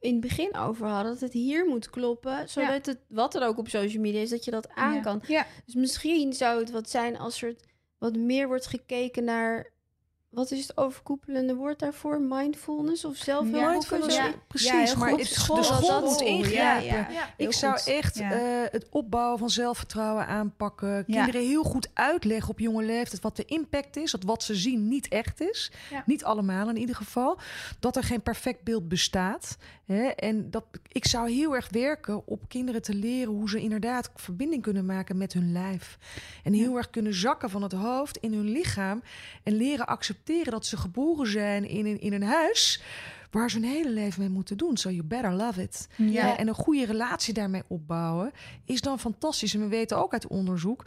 [0.00, 1.12] in het begin over hadden.
[1.12, 4.44] Dat het hier moet kloppen, zodat het, wat er ook op social media is, dat
[4.44, 5.22] je dat aan kan.
[5.64, 7.56] Dus misschien zou het wat zijn als er
[7.98, 9.74] wat meer wordt gekeken naar...
[10.36, 12.20] Wat is het overkoepelende woord daarvoor?
[12.20, 13.54] Mindfulness of zelfhulp?
[14.10, 14.32] Ja.
[14.46, 14.90] precies.
[14.90, 17.14] Ja, maar het, School, de school dat- moet ja, ingrijpen.
[17.14, 17.30] ja.
[17.36, 17.86] Heel Ik zou goed.
[17.88, 18.32] echt Ja.
[18.32, 20.88] eh, het opbouwen van zelfvertrouwen aanpakken.
[20.88, 21.02] Ja.
[21.04, 24.10] Kinderen heel goed uitleggen op jonge leeftijd wat de impact is.
[24.10, 25.72] Dat wat ze zien niet echt is.
[25.90, 26.02] Ja.
[26.06, 27.38] Niet allemaal in ieder geval.
[27.80, 29.56] Dat er geen perfect beeld bestaat.
[29.84, 30.02] Hè?
[30.06, 34.62] En dat, ik zou heel erg werken op kinderen te leren hoe ze inderdaad verbinding
[34.62, 35.98] kunnen maken met hun lijf.
[36.44, 39.02] En heel erg kunnen zakken van het hoofd in hun lichaam.
[39.42, 42.82] En leren accepteren dat ze geboren zijn in een, in een huis
[43.36, 44.76] waar ze hun hele leven mee moeten doen.
[44.76, 45.88] So you better love it.
[45.96, 46.32] Ja.
[46.32, 48.32] Eh, en een goede relatie daarmee opbouwen
[48.64, 49.54] is dan fantastisch.
[49.54, 50.84] En we weten ook uit onderzoek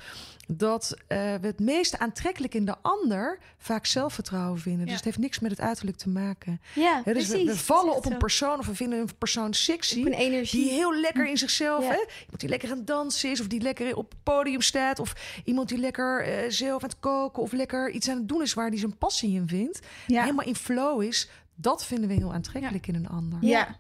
[0.48, 4.86] dat eh, we het meest aantrekkelijk in de ander vaak zelfvertrouwen vinden.
[4.86, 6.62] Dus het heeft niks met het uiterlijk te maken.
[6.76, 7.46] Ja, dus precies.
[7.46, 10.00] we vallen op een persoon of we vinden een persoon sexy.
[10.06, 10.64] Een energie.
[10.64, 11.90] Die heel lekker in zichzelf, Ja.
[11.90, 12.06] hè?
[12.22, 15.42] Iemand die lekker aan het dansen is, of die lekker op het podium staat, of
[15.44, 18.54] iemand die lekker eh, zelf aan het koken of lekker iets aan het doen is
[18.54, 19.80] waar hij zijn passie in vindt.
[20.08, 20.22] Ja.
[20.22, 21.30] Helemaal in flow is.
[21.62, 23.38] Dat vinden we heel aantrekkelijk in een ander.
[23.42, 23.76] Ja.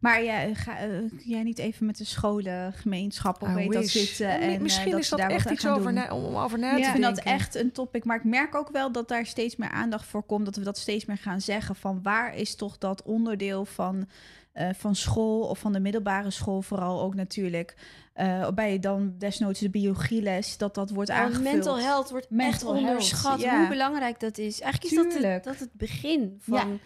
[0.00, 0.88] Maar ja, ga eh,
[1.18, 4.26] jij niet even met de scholengemeenschap of I weet dat zitten?
[4.26, 6.84] Ja, En, eh, misschien dat is dat echt iets over na, om over na ik
[6.84, 7.14] te vind denken.
[7.24, 8.04] dat echt een topic.
[8.04, 10.44] Maar ik merk ook wel dat daar steeds meer aandacht voor komt.
[10.44, 11.74] Dat we dat steeds meer gaan zeggen.
[11.76, 14.08] Van waar is toch dat onderdeel van,
[14.52, 17.74] eh, van school of van de middelbare school vooral ook natuurlijk.
[18.12, 21.42] eh bij dan desnoods de biologieles, dat dat wordt aangevuld.
[21.42, 23.40] mental health wordt echt health, onderschat.
[23.40, 23.58] ja.
[23.58, 24.60] Hoe belangrijk dat is.
[24.60, 25.34] Eigenlijk is dat Tuurlijk.
[25.34, 26.76] het, dat het begin van, Ja.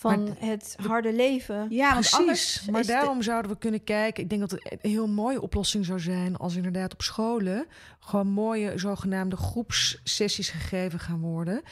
[0.00, 1.66] Van Maar het harde leven.
[1.70, 4.22] Ja, want Precies, anders maar de- daarom zouden we kunnen kijken.
[4.22, 7.66] Ik denk dat het een heel mooie oplossing zou zijn als inderdaad op scholen
[8.00, 11.62] gewoon mooie zogenaamde groepssessies gegeven gaan worden.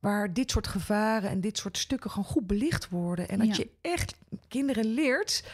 [0.00, 3.28] Waar dit soort gevaren en dit soort stukken gewoon goed belicht worden.
[3.28, 3.54] En dat Ja.
[3.56, 4.14] je echt
[4.48, 5.44] kinderen leert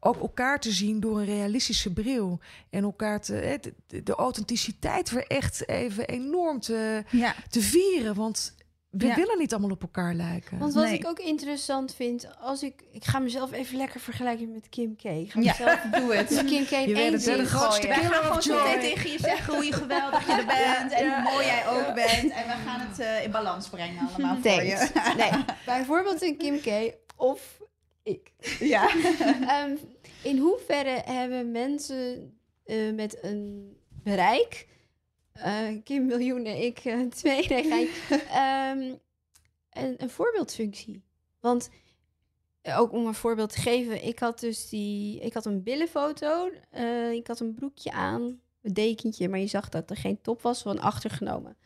[0.00, 2.40] ook elkaar te zien door een realistische bril.
[2.70, 8.14] En elkaar te, de, de- de authenticiteit weer echt even enorm te, ja, te vieren.
[8.14, 8.54] Want
[8.90, 9.14] we Ja.
[9.14, 10.58] willen niet allemaal op elkaar lijken.
[10.58, 10.94] Want wat Nee.
[10.98, 12.82] ik ook interessant vind, als ik...
[12.92, 15.02] Ik ga mezelf even lekker vergelijken met Kim K.
[15.04, 16.30] Ik ga Ja, mezelf doe het.
[16.30, 18.62] met Kim K in Je het, hè, de grootste Killer gaan gewoon zo joy.
[18.62, 21.22] meteen tegen je zeggen hoe je geweldig je er bent en Ja.
[21.22, 22.32] hoe mooi jij ook bent.
[22.32, 24.88] En we gaan het eh, in balans brengen allemaal voor je.
[25.16, 25.30] Nee,
[25.66, 26.94] bijvoorbeeld een Kim K.
[27.16, 27.58] of
[28.02, 28.32] ik.
[28.58, 28.88] Ja.
[29.48, 29.70] Ehm,
[30.22, 32.32] in hoeverre hebben mensen
[32.64, 33.72] eh, met een
[34.02, 34.66] bereik,
[35.42, 37.90] eh, Kim miljoenen, ik eh, twee, nee,
[38.30, 38.94] ehm,
[39.70, 41.02] een, een voorbeeldfunctie?
[41.40, 41.70] Want
[42.62, 46.50] eh, ook om een voorbeeld te geven, ik had dus die, ik had een billenfoto.
[47.12, 50.62] ik had een broekje aan, een dekentje, maar je zag dat er geen top was,
[50.62, 51.56] van achtergenomen.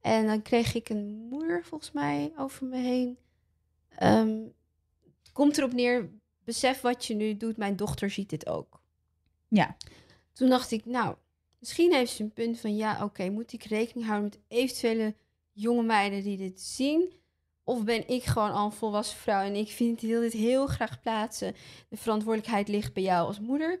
[0.00, 3.18] En dan kreeg ik een moeder volgens mij over me heen.
[3.88, 4.38] Ehm,
[5.32, 6.10] komt erop neer,
[6.44, 8.80] besef wat je nu doet, mijn dochter ziet dit ook.
[9.48, 9.76] Ja.
[10.32, 11.16] Toen dacht ik, nou,
[11.58, 15.14] misschien heeft ze een punt van, ja, oké, moet ik rekening houden met eventuele
[15.52, 17.12] jonge meiden die dit zien?
[17.64, 21.00] Of ben ik gewoon al een volwassen vrouw en ik vind, wil dit heel graag
[21.00, 21.54] plaatsen.
[21.88, 23.80] De verantwoordelijkheid ligt bij jou als moeder.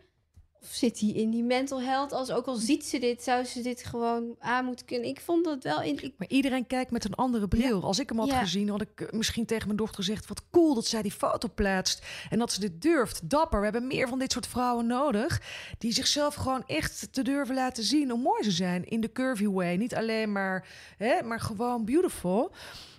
[0.62, 2.12] Of zit die in die mental health?
[2.12, 5.08] Als ook al ziet ze dit, zou ze dit gewoon aan moeten kunnen.
[5.08, 5.82] Ik vond dat wel...
[5.82, 7.82] In, Maar iedereen kijkt met een andere bril.
[7.82, 8.38] Als ik hem had Ja.
[8.38, 10.26] gezien, had ik eh, misschien tegen mijn dochter gezegd...
[10.28, 13.30] wat cool dat zij die foto plaatst en dat ze dit durft.
[13.30, 15.40] Dapper, we hebben meer van dit soort vrouwen nodig...
[15.78, 18.84] die zichzelf gewoon echt te durven laten zien hoe mooi ze zijn.
[18.84, 19.76] In de curvy way.
[19.76, 22.52] Niet alleen maar, hè, maar gewoon beautiful.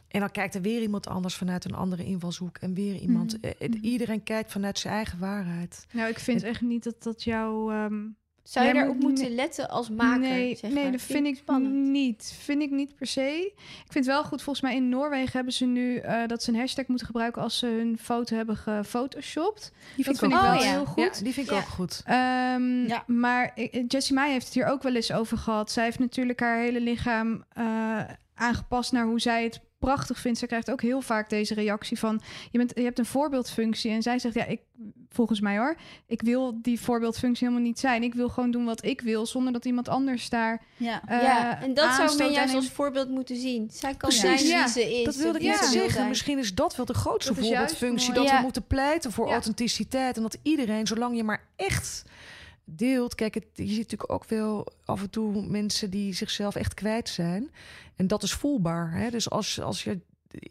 [0.07, 2.57] En dan kijkt er weer iemand anders vanuit een andere invalshoek.
[2.57, 3.37] En weer iemand.
[3.41, 3.45] Mhm.
[3.59, 5.85] eh, eh, Iedereen kijkt vanuit zijn eigen waarheid.
[5.91, 7.71] Nou, ik vind echt niet dat dat jouw...
[7.71, 8.05] ehm,
[8.43, 10.19] zou je daarop moeten nee- letten als maker?
[10.19, 10.91] nee, zeg nee maar?
[10.91, 11.73] dat vind ik spannend.
[11.89, 12.35] niet.
[12.39, 13.51] Vind ik niet per se.
[13.85, 16.59] Ik vind wel goed, volgens mij in Noorwegen hebben ze nu eh, dat ze een
[16.59, 19.71] hashtag moeten gebruiken als ze hun foto hebben gefotoshopt.
[19.95, 20.69] Die Dat ik vind ik ook Oh, wel ja.
[20.71, 21.17] heel goed.
[21.17, 21.59] Ja, die vind ik Ja.
[21.59, 22.01] ook goed.
[22.05, 23.03] Ehm, Ja.
[23.07, 23.53] Maar
[23.87, 25.71] Jessie Mai heeft het hier ook wel eens over gehad.
[25.71, 27.99] Zij heeft natuurlijk haar hele lichaam eh,
[28.35, 30.39] aangepast naar hoe zij het prachtig vindt.
[30.39, 32.21] Ze krijgt ook heel vaak deze reactie van...
[32.51, 33.91] Je, bent, je hebt een voorbeeldfunctie.
[33.91, 34.61] En zij zegt, ja, ik,
[35.09, 35.75] volgens mij hoor...
[36.07, 38.03] ik wil die voorbeeldfunctie helemaal niet zijn.
[38.03, 39.25] Ik wil gewoon doen wat ik wil...
[39.25, 40.61] zonder dat iemand anders daar...
[40.77, 41.01] Ja.
[41.07, 43.69] eh, ja, en dat zou men juist als voorbeeld moeten zien.
[43.71, 44.21] Zij kan Precies.
[44.21, 45.05] zijn wie Ja, ze is.
[45.05, 46.07] Dat wilde ik net wil zeggen.
[46.07, 48.13] Misschien is dat wel de grootste Dat voorbeeldfunctie.
[48.13, 48.35] Dat Ja.
[48.35, 49.33] we moeten pleiten voor Ja.
[49.33, 50.15] authenticiteit.
[50.15, 52.03] En dat iedereen, zolang je maar echt
[52.69, 53.15] deelt.
[53.15, 57.09] Kijk, het, je ziet natuurlijk ook wel af en toe mensen die zichzelf echt kwijt
[57.09, 57.51] zijn.
[57.95, 58.91] En dat is voelbaar.
[58.91, 59.09] Hè?
[59.09, 59.99] Dus als, als je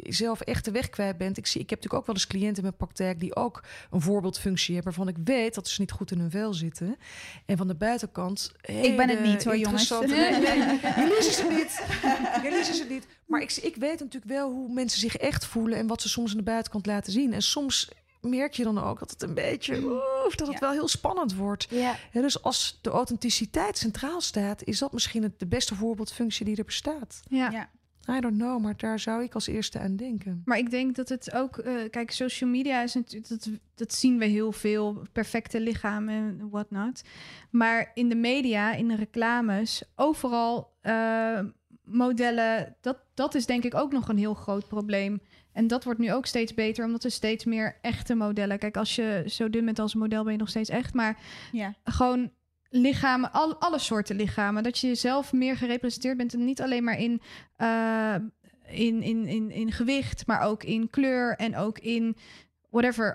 [0.02, 1.36] zelf echt de weg kwijt bent.
[1.36, 4.00] Ik, zie, ik heb natuurlijk ook wel eens cliënten in mijn praktijk die ook een
[4.00, 4.94] voorbeeldfunctie hebben.
[4.94, 6.96] Waarvan ik weet dat ze niet goed in hun vel zitten.
[7.46, 8.52] En van de buitenkant.
[8.62, 9.90] Ik ben het niet hoor, jongens.
[9.90, 11.82] interessante- Nee, nee, jullie is het niet.
[12.42, 13.06] Jullie is het niet.
[13.26, 16.30] Maar ik, ik weet natuurlijk wel hoe mensen zich echt voelen en wat ze soms
[16.30, 17.32] aan de buitenkant laten zien.
[17.32, 17.88] En soms
[18.26, 20.60] merk je dan ook dat het een beetje, oef, dat het Ja.
[20.60, 21.66] wel heel spannend wordt.
[21.70, 26.44] Ja, Hè, dus als de authenticiteit centraal staat, is dat misschien het, de beste voorbeeldfunctie
[26.44, 27.20] die er bestaat.
[27.28, 27.50] Ja.
[27.50, 27.70] Ja.
[28.16, 30.42] I don't know, maar daar zou ik als eerste aan denken.
[30.44, 31.58] Maar ik denk dat het ook...
[31.58, 33.28] eh, kijk, social media is natuurlijk...
[33.28, 35.02] Dat, dat zien we heel veel.
[35.12, 37.02] Perfecte lichamen en whatnot.
[37.50, 39.82] Maar in de media, in de reclames...
[39.96, 41.40] Overal eh,
[41.84, 42.76] modellen...
[42.80, 45.20] Dat, dat is denk ik ook nog een heel groot probleem.
[45.56, 46.84] En dat wordt nu ook steeds beter...
[46.84, 48.58] omdat er steeds meer echte modellen...
[48.58, 50.22] Kijk, als je zo dun bent als model...
[50.22, 50.94] ben je nog steeds echt.
[50.94, 51.18] Maar
[51.52, 51.74] Ja.
[51.84, 52.30] gewoon
[52.68, 54.62] lichamen, al, alle soorten lichamen.
[54.62, 57.20] Dat je jezelf meer gerepresenteerd bent en niet alleen maar in,
[57.56, 58.14] eh,
[58.66, 62.16] in, in, in, in gewicht, maar ook in kleur en ook in
[62.70, 63.14] whatever,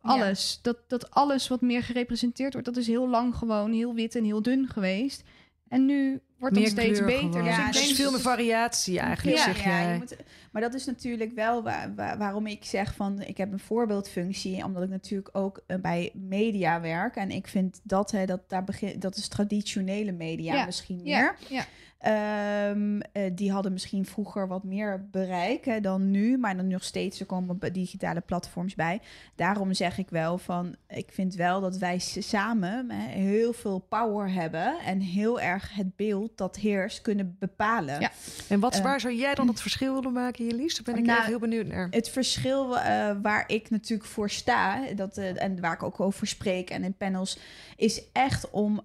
[0.00, 0.58] alles.
[0.62, 4.24] Dat, dat alles wat meer gerepresenteerd wordt, dat is heel lang gewoon heel wit en
[4.24, 5.22] heel dun geweest.
[5.68, 7.18] En nu wordt het steeds beter.
[7.18, 7.44] gewoon.
[7.44, 9.92] Dus Ja, ik er denk is veel meer variatie eigenlijk, ja, zeg ja, jij.
[9.92, 10.16] je moet,
[10.52, 14.64] maar dat is natuurlijk wel waar, waar- waarom ik zeg van ik heb een voorbeeldfunctie,
[14.64, 18.64] omdat ik natuurlijk ook eh, bij media werk en ik vind dat hè, dat daar
[18.64, 21.36] begin dat is traditionele media Ja, misschien Ja, meer.
[21.58, 21.64] ja.
[21.98, 26.84] Ehm, eh, die hadden misschien vroeger wat meer bereik hè, dan nu, maar dan nog
[26.84, 29.00] steeds er komen digitale platforms bij.
[29.34, 34.32] Daarom zeg ik wel van, ik vind wel dat wij samen hè, heel veel power
[34.32, 38.00] hebben en heel erg het beeld dat heerst kunnen bepalen.
[38.00, 38.10] Ja.
[38.48, 40.82] En wat, Eh, waar zou jij dan het verschil willen maken, Jelise?
[40.82, 41.88] Daar ben ik Nou, heel benieuwd naar.
[41.90, 46.70] Het verschil eh, waar ik natuurlijk voor sta, dat, en waar ik ook over spreek
[46.70, 47.38] en in panels,
[47.76, 48.80] is echt om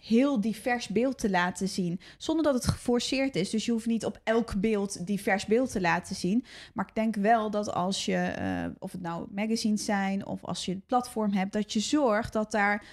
[0.00, 2.00] heel divers beeld te laten zien.
[2.24, 3.50] Zonder dat het geforceerd is.
[3.50, 6.44] Dus je hoeft niet op elk beeld divers beeld te laten zien.
[6.74, 10.64] Maar ik denk wel dat als je, eh, of het nou magazines zijn of als
[10.64, 12.84] je een platform hebt, dat je zorgt dat daar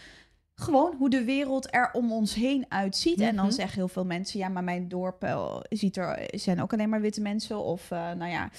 [0.56, 3.20] gewoon hoe de wereld er om ons heen uitziet.
[3.20, 3.54] En dan Mhm.
[3.54, 7.02] zeggen heel veel mensen, ja, maar mijn dorp eh, ziet er, zijn ook alleen maar
[7.02, 7.58] witte mensen.
[7.64, 8.50] Of eh, nou ja,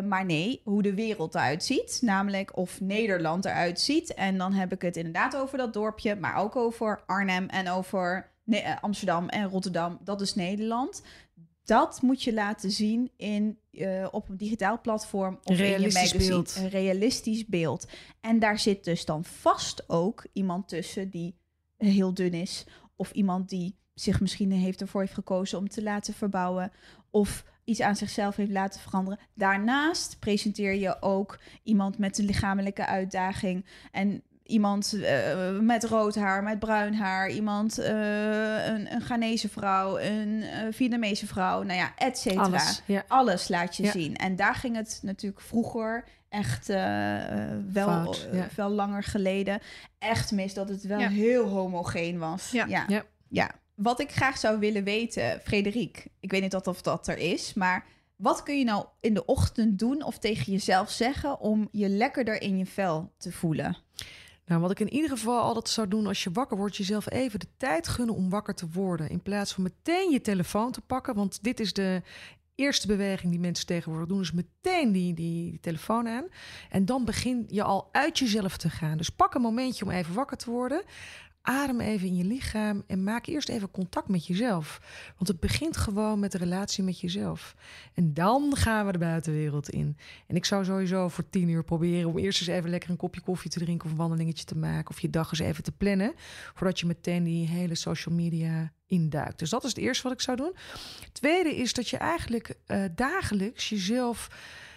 [0.00, 1.98] maar nee, hoe de wereld eruit ziet.
[2.02, 4.14] Namelijk of Nederland eruit ziet.
[4.14, 8.30] En dan heb ik het inderdaad over dat dorpje, maar ook over Arnhem en over
[8.80, 9.98] Amsterdam en Rotterdam.
[10.04, 11.02] Dat is Nederland.
[11.64, 16.12] Dat moet je laten zien in, eh, op een digitaal platform of in je Realistisch
[16.12, 16.28] magazine.
[16.28, 16.56] beeld.
[16.56, 17.88] Een realistisch beeld.
[18.20, 21.34] En daar zit dus dan vast ook iemand tussen die
[21.76, 22.64] heel dun is.
[22.96, 26.72] Of iemand die zich misschien heeft ervoor heeft gekozen om te laten verbouwen.
[27.10, 29.18] Of iets aan zichzelf heeft laten veranderen.
[29.34, 33.66] Daarnaast presenteer je ook iemand met een lichamelijke uitdaging.
[33.92, 39.98] En iemand eh, met rood haar, met bruin haar, iemand, eh, een, een Ghanese vrouw,
[39.98, 42.42] een eh, Vietnamese vrouw, nou ja, et cetera.
[42.42, 42.82] Alles.
[42.86, 43.04] Ja.
[43.08, 43.90] Alles laat je Ja.
[43.90, 44.16] zien.
[44.16, 48.48] En daar ging het natuurlijk vroeger echt wel, Fout, ja.
[48.56, 49.60] wel langer geleden
[49.98, 52.50] echt mis dat het wel heel homogeen was.
[52.50, 52.86] Ja.
[53.28, 53.50] Ja.
[53.74, 57.84] Wat ik graag zou willen weten, Frederik, ik weet niet of dat er is, maar
[58.16, 62.42] wat kun je nou in de ochtend doen of tegen jezelf zeggen om je lekkerder
[62.42, 63.76] in je vel te voelen?
[64.50, 67.40] Nou, wat ik in ieder geval altijd zou doen als je wakker wordt, jezelf even
[67.40, 69.08] de tijd gunnen om wakker te worden.
[69.08, 71.14] In plaats van meteen je telefoon te pakken.
[71.14, 72.02] Want dit is de
[72.54, 74.18] eerste beweging die mensen tegenwoordig doen.
[74.18, 76.24] Dus meteen die, die, die telefoon aan.
[76.70, 78.96] En dan begin je al uit jezelf te gaan.
[78.96, 80.82] Dus pak een momentje om even wakker te worden.
[81.42, 84.80] Adem even in je lichaam en maak eerst even contact met jezelf.
[85.16, 87.54] Want het begint gewoon met de relatie met jezelf.
[87.94, 89.96] En dan gaan we de buitenwereld in.
[90.26, 93.20] En ik zou sowieso voor tien uur proberen om eerst eens even lekker een kopje
[93.20, 96.12] koffie te drinken of een wandelingetje te maken of je dag eens even te plannen.
[96.54, 99.38] Voordat je meteen die hele social media induikt.
[99.38, 100.56] Dus dat is het eerste wat ik zou doen.
[101.00, 104.28] Het tweede is dat je eigenlijk eh, dagelijks jezelf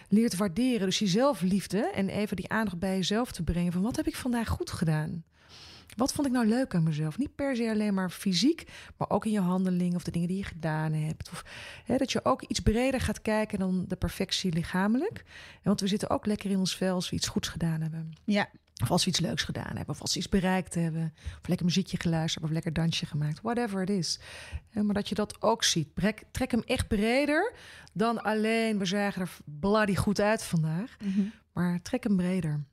[0.08, 0.86] leert waarderen.
[0.86, 4.16] Dus jezelf liefde en even die aandacht bij jezelf te brengen van wat heb ik
[4.16, 5.24] vandaag goed gedaan?
[5.96, 7.18] Wat vond ik nou leuk aan mezelf?
[7.18, 10.36] Niet per se alleen maar fysiek, maar ook in je handeling of de dingen die
[10.36, 11.30] je gedaan hebt.
[11.30, 11.44] Of
[11.84, 15.24] hè, dat je ook iets breder gaat kijken dan de perfectie lichamelijk.
[15.62, 18.12] Want we zitten ook lekker in ons vel als we iets goeds gedaan hebben.
[18.24, 18.48] Ja.
[18.82, 19.94] Of als we iets leuks gedaan hebben.
[19.94, 21.14] Of als we iets bereikt hebben.
[21.40, 22.44] Of lekker muziekje geluisterd.
[22.44, 23.40] Of lekker dansje gemaakt.
[23.40, 24.20] Whatever it is.
[24.72, 25.94] Maar dat je dat ook ziet.
[25.94, 27.52] Brek, trek hem echt breder
[27.92, 28.78] dan alleen...
[28.78, 30.96] we zagen er bloody goed uit vandaag.
[31.52, 32.64] Maar trek hem breder.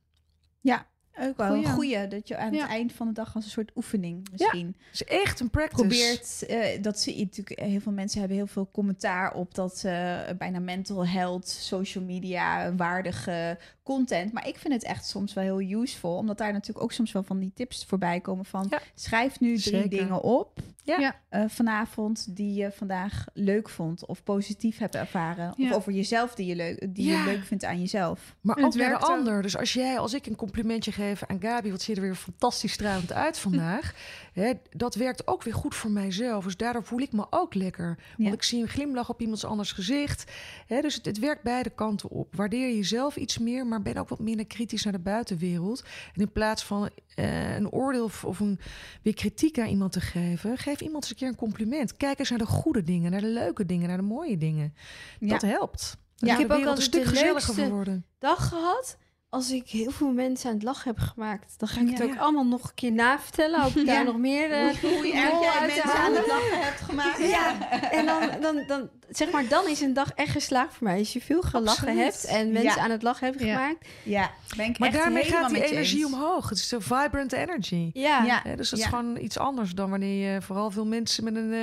[1.21, 2.07] Ook wel een Goeie.
[2.07, 5.39] dat je aan het eind van de dag als een soort oefening misschien is echt
[5.39, 5.81] een practice.
[5.87, 6.45] probeert.
[6.45, 10.19] eh, dat zie je natuurlijk, heel veel mensen hebben heel veel commentaar op dat eh,
[10.37, 14.33] bijna mental health, social media, waardige content.
[14.33, 17.23] Maar ik vind het echt soms wel heel useful, omdat daar natuurlijk ook soms wel
[17.23, 19.89] van die tips voorbij komen van schrijf nu drie Zeker.
[19.89, 20.59] dingen op.
[20.83, 21.15] Ja.
[21.29, 25.53] Eh, vanavond die je vandaag leuk vond of positief hebt ervaren.
[25.57, 25.69] Ja.
[25.69, 27.17] Of over jezelf die je leuk, die Ja.
[27.19, 28.35] je leuk vindt aan jezelf.
[28.41, 28.99] Maar En ook de ook.
[29.01, 29.41] ander.
[29.41, 32.71] Dus als jij, als ik een complimentje geef aan Gabi, wat ziet er weer fantastisch
[32.71, 33.93] stralend uit vandaag.
[34.33, 36.43] hè, dat werkt ook weer goed voor mijzelf.
[36.43, 37.97] Dus daardoor voel ik me ook lekker.
[38.17, 38.33] Want Ja.
[38.33, 40.31] ik zie een glimlach op iemands anders gezicht.
[40.67, 42.35] Hè, dus het, het werkt beide kanten op.
[42.35, 45.83] Waardeer jezelf iets meer, maar ben ook wat minder kritisch naar de buitenwereld.
[46.13, 48.59] En in plaats van eh, een oordeel of, of een,
[49.01, 51.97] weer kritiek aan iemand te geven, geef iemand eens een keer een compliment.
[51.97, 54.73] Kijk eens naar de goede dingen, naar de leuke dingen, naar de mooie dingen.
[55.19, 55.27] Ja.
[55.29, 55.97] Dat helpt.
[56.15, 58.05] Ja, Ja, ik heb ook een altijd stuk gezelliger leukste- worden.
[58.19, 58.97] dag gehad.
[59.33, 62.03] Als ik heel veel mensen aan het lachen heb gemaakt, dan ga ik het Ja.
[62.03, 63.61] ook allemaal nog een keer navertellen.
[63.61, 63.93] Hoop ik Ja.
[63.93, 66.79] daar nog meer eh, Hoe erg lol jij uit te mensen aan het lachen hebt
[66.81, 67.17] gemaakt.
[67.29, 70.97] Ja, en dan, dan, dan, zeg maar, dan is een dag echt geslaagd voor mij.
[70.99, 72.03] Als je veel gelachen Absoluut.
[72.03, 72.83] hebt en mensen Ja.
[72.83, 73.55] aan het lachen hebt Ja.
[73.55, 73.87] gemaakt.
[74.03, 76.13] Ja, ben ik Maar echt daarmee gaat die je energie eens.
[76.13, 76.49] omhoog.
[76.49, 77.89] Het is een vibrant energy.
[77.93, 78.85] Ja, dus dat Ja.
[78.85, 81.59] is gewoon iets anders dan wanneer je vooral veel mensen met een eh,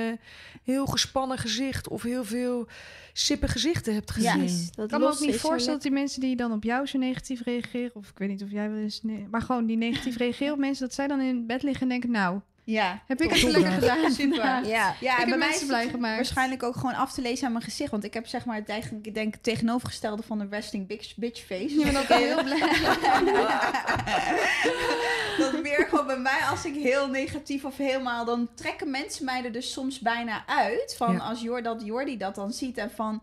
[0.65, 2.67] heel gespannen gezicht of heel veel
[3.21, 4.69] sippe gezichten hebt gezien.
[4.75, 6.99] Dat Ik kan me ook niet voorstellen dat die mensen die dan op jou zo
[6.99, 10.53] negatief reageren, of ik weet niet of jij wel eens, maar gewoon die negatief reageren
[10.53, 12.41] op mensen, dat zij dan in bed liggen en denken, nou,
[12.71, 14.13] Ja, heb ik het lekker gedaan.
[14.13, 14.45] Super.
[14.45, 14.61] Ja,
[15.01, 16.17] Ja, Ik en heb bij mij mensen is het blij gemaakt.
[16.17, 17.91] waarschijnlijk ook gewoon af te lezen aan mijn gezicht.
[17.91, 21.41] Want ik heb zeg maar het eigenlijk, ik denk tegenovergestelde van een resting bitch, bitch
[21.47, 21.79] face.
[21.79, 22.59] Je bent ook heel blij.
[25.39, 29.45] dat meer gewoon bij mij, als ik heel negatief of helemaal, dan trekken mensen mij
[29.45, 30.95] er dus soms bijna uit.
[30.97, 31.19] Van Ja.
[31.19, 33.23] als Jor, dat Jordi dat dan ziet en van,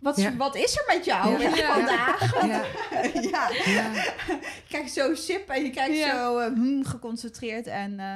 [0.00, 0.36] wat, Ja.
[0.36, 1.54] wat is er met jou Ja.
[1.56, 1.72] Ja.
[1.74, 2.46] vandaag?
[2.46, 2.64] Ja,
[3.14, 3.20] ja.
[3.30, 3.48] ja.
[3.48, 6.18] Je kijkt zo sip en je kijkt Ja.
[6.18, 8.14] zo eh, hmm, geconcentreerd en eh,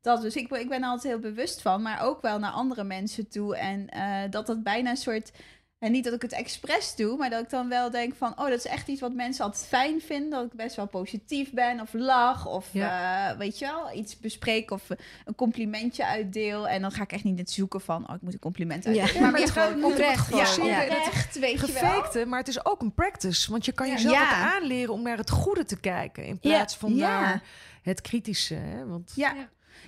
[0.00, 0.22] dat.
[0.22, 2.84] Dus ik, ben- ik ben er altijd heel bewust van, maar ook wel naar andere
[2.84, 3.56] mensen toe.
[3.56, 5.30] En eh, dat dat bijna een soort...
[5.78, 8.30] En niet dat ik het expres doe, maar dat ik dan wel denk van...
[8.30, 10.30] oh, dat is echt iets wat mensen altijd fijn vinden.
[10.30, 14.70] Dat ik best wel positief ben of lach of eh, weet je wel, iets bespreek
[14.70, 16.68] of eh, een complimentje uitdeel.
[16.68, 18.08] En dan ga ik echt niet net zoeken van...
[18.08, 19.14] oh, ik moet een compliment uitdelen.
[19.14, 20.28] Ja, maar maar het gaat gewoon het oprecht.
[20.30, 20.82] Ja, forceren.
[20.96, 21.82] oprecht, weet je wel.
[21.82, 23.50] Gefakte, maar het is ook een practice.
[23.50, 24.22] Want je kan jezelf Ja.
[24.22, 26.24] ook aanleren om naar het goede te kijken.
[26.24, 27.20] In plaats van Ja.
[27.20, 27.42] naar
[27.82, 28.54] het kritische.
[28.54, 28.86] Hè?
[28.86, 29.34] Want Ja.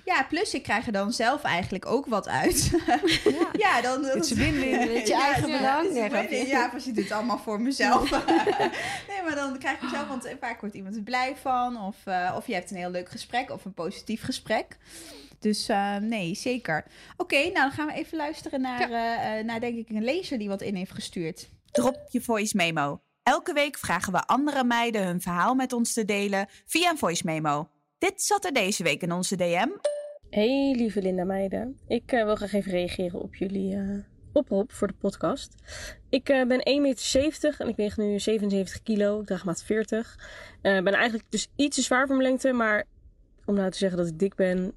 [0.05, 2.71] Ja, plus ik krijg er dan zelf eigenlijk ook wat uit.
[3.39, 4.03] ja, ja, dan...
[4.03, 4.79] het is win-win.
[4.79, 5.95] Je eigen ja, belang?
[6.47, 6.87] Ja, precies.
[6.87, 8.09] Ik doe het allemaal voor mezelf.
[9.09, 10.07] nee, maar dan krijg ik zelf...
[10.07, 11.81] Want vaak wordt iemand er blij van.
[11.81, 13.51] Of, eh, of je hebt een heel leuk gesprek.
[13.51, 14.77] Of een positief gesprek.
[15.41, 16.85] Dus eh, nee, zeker.
[17.17, 20.37] Oké, nou dan gaan we even luisteren naar, eh, eh, naar denk ik een lezer
[20.37, 21.49] die wat in heeft gestuurd.
[21.71, 23.01] Drop je voice memo.
[23.23, 27.21] Elke week vragen we andere meiden hun verhaal met ons te delen via een voice
[27.25, 27.69] memo.
[28.01, 29.67] Dit zat er deze week in onze DM.
[30.29, 31.79] Hey lieve Linda meiden.
[31.87, 33.97] Ik eh, wil graag even reageren op jullie eh,
[34.33, 35.55] oproep voor de podcast.
[36.09, 39.19] Ik eh, ben 1,70 meter en ik weeg nu 77 kilo.
[39.19, 40.13] Ik draag maat 40.
[40.61, 42.85] Ik ben eigenlijk dus iets te zwaar voor mijn lengte, maar
[43.45, 44.73] Om nou te zeggen dat ik dik ben,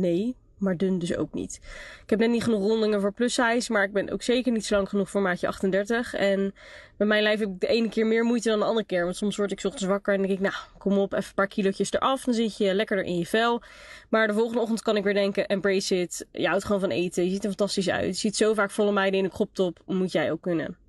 [0.00, 0.36] nee.
[0.62, 1.60] Maar dun dus ook niet.
[2.02, 3.72] Ik heb net niet genoeg rondingen voor plus size.
[3.72, 6.14] Maar ik ben ook zeker niet slank genoeg voor maatje 38.
[6.14, 6.54] En
[6.96, 9.04] met mijn lijf heb ik de ene keer meer moeite dan de andere keer.
[9.04, 11.46] Want soms word ik ochtends wakker en denk ik, nou, kom op, even een paar
[11.46, 12.24] kilootjes eraf.
[12.24, 13.62] Dan zit je lekkerder in je vel.
[14.08, 16.26] Maar de volgende ochtend kan ik weer denken, embrace it.
[16.32, 17.24] Je houdt gewoon van eten.
[17.24, 18.06] Je ziet er fantastisch uit.
[18.06, 19.78] Je ziet zo vaak volle meiden in een crop top.
[19.86, 20.81] Moet jij ook kunnen.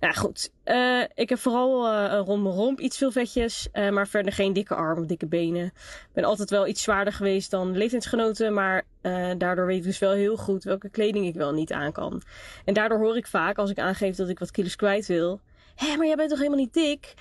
[0.00, 4.08] Nou goed, Eh, ik heb vooral eh, rond mijn romp iets veel vetjes, eh, maar
[4.08, 5.64] verder geen dikke armen, dikke benen.
[5.64, 9.98] Ik ben altijd wel iets zwaarder geweest dan leeftijdsgenoten, maar eh, daardoor weet ik dus
[9.98, 12.22] wel heel goed welke kleding ik wel niet aan kan.
[12.64, 15.40] En daardoor hoor ik vaak, als ik aangeef dat ik wat kilo's kwijt wil,
[15.74, 17.14] hé, maar jij bent toch helemaal niet dik?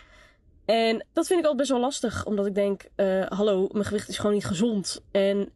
[0.65, 2.81] En dat vind ik altijd best wel lastig, omdat ik denk,
[3.29, 5.01] hallo, mijn gewicht is gewoon niet gezond.
[5.11, 5.49] En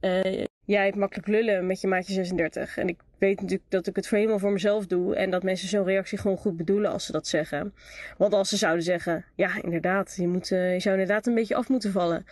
[0.66, 2.78] jij hebt makkelijk lullen met je maatje 36.
[2.78, 5.16] En ik weet natuurlijk dat ik het voor helemaal voor mezelf doe.
[5.16, 7.74] En dat mensen zo'n reactie gewoon goed bedoelen als ze dat zeggen.
[8.18, 11.56] Want als ze zouden zeggen, ja, inderdaad, je, moet, eh, je zou inderdaad een beetje
[11.56, 12.26] af moeten vallen.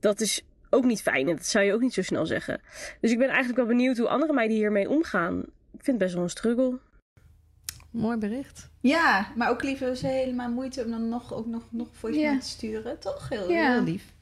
[0.00, 2.60] Dat is ook niet fijn en dat zou je ook niet zo snel zeggen.
[3.00, 5.38] Dus ik ben eigenlijk wel benieuwd hoe andere meiden hiermee omgaan.
[5.72, 6.78] Ik vind het best wel een struggle.
[7.90, 8.70] Mooi bericht.
[8.80, 12.30] Ja, maar ook liever ze helemaal moeite om dan nog, ook nog, nog voice Ja.
[12.32, 12.98] note te sturen.
[12.98, 13.72] Toch heel, Ja.
[13.72, 14.12] heel lief.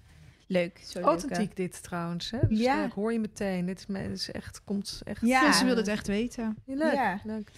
[0.52, 0.80] Leuk.
[0.86, 1.00] Zo?
[1.00, 2.30] Authentiek dit trouwens.
[2.30, 2.38] Hè?
[2.48, 2.80] Dus Ja.
[2.80, 3.66] leuk, hoor je meteen.
[3.66, 5.20] Dit is, me- dit is echt, komt echt...
[5.20, 5.42] Ja.
[5.42, 6.56] Ja, ze wilde het echt weten.
[6.66, 7.20] Leuk, Ja.
[7.24, 7.50] leuk.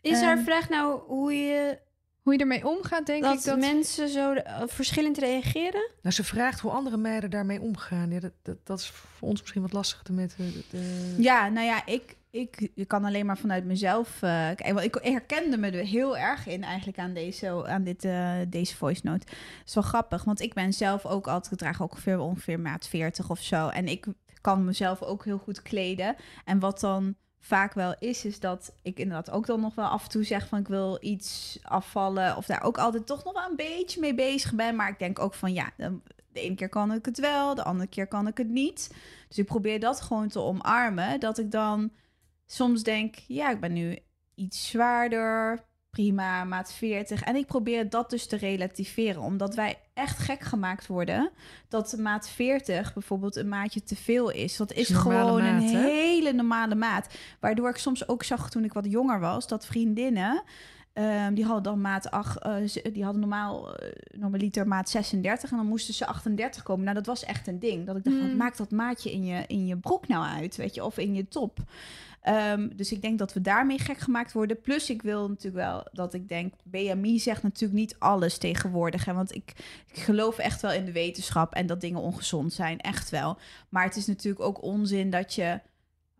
[0.00, 1.78] Is haar Ehm, vraag nou hoe je
[2.22, 3.58] Hoe je ermee omgaat, denk dat, ik dat...
[3.58, 5.90] mensen zo eh, verschillend reageren?
[6.02, 8.10] Nou, ze vraagt hoe andere meiden daarmee omgaan.
[8.10, 10.62] Ja, dat, dat, dat is voor ons misschien wat lastiger met de...
[10.70, 14.18] de- Ja, nou ja, ik, ik, ik kan alleen maar vanuit mezelf.
[14.20, 14.74] kijken.
[14.74, 18.76] Want ik herkende me er heel erg in eigenlijk aan deze, aan dit, eh, deze
[18.76, 19.26] voice note.
[19.26, 22.88] Dat is wel grappig, want ik ben zelf ook altijd, ik draag ongeveer, ongeveer maat
[22.88, 23.68] 40 of zo.
[23.68, 24.06] En ik
[24.40, 26.16] kan mezelf ook heel goed kleden.
[26.44, 30.02] En wat dan vaak wel is, is dat ik inderdaad ook dan nog wel af
[30.02, 32.36] en toe zeg van ik wil iets afvallen.
[32.36, 34.76] Of daar ook altijd toch nog wel een beetje mee bezig ben.
[34.76, 37.88] Maar ik denk ook van ja, de ene keer kan ik het wel, de andere
[37.88, 38.94] keer kan ik het niet.
[39.28, 41.20] Dus ik probeer dat gewoon te omarmen.
[41.20, 41.90] Dat ik dan
[42.52, 43.98] soms denk, ja, ik ben nu
[44.34, 45.68] iets zwaarder.
[45.90, 47.22] Prima, maat 40.
[47.22, 49.22] En ik probeer dat dus te relativeren.
[49.22, 51.30] Omdat wij echt gek gemaakt worden.
[51.68, 54.56] Dat maat 40 bijvoorbeeld een maatje te veel is.
[54.56, 55.78] Dat is gewoon een hè?
[55.78, 57.14] hele normale maat.
[57.40, 59.48] Waardoor ik soms ook zag toen ik wat jonger was.
[59.48, 60.42] Dat vriendinnen...
[60.92, 62.54] ehm, die hadden dan maat 8, eh,
[62.92, 66.84] die hadden normaal, eh, normaliter maat 36 en dan moesten ze 38 komen.
[66.84, 67.86] Nou, dat was echt een ding.
[67.86, 68.22] Dat ik dacht, Mm.
[68.26, 71.14] wat maakt dat maatje in je, in je broek nou uit, weet je, of in
[71.14, 71.58] je top?
[72.20, 74.60] Ehm, dus ik denk dat we daarmee gek gemaakt worden.
[74.60, 79.04] Plus, ik wil natuurlijk wel dat ik denk, BMI zegt natuurlijk niet alles tegenwoordig.
[79.04, 79.12] Hè?
[79.12, 79.52] Want ik,
[79.92, 83.38] ik geloof echt wel in de wetenschap en dat dingen ongezond zijn, echt wel.
[83.68, 85.60] Maar het is natuurlijk ook onzin dat je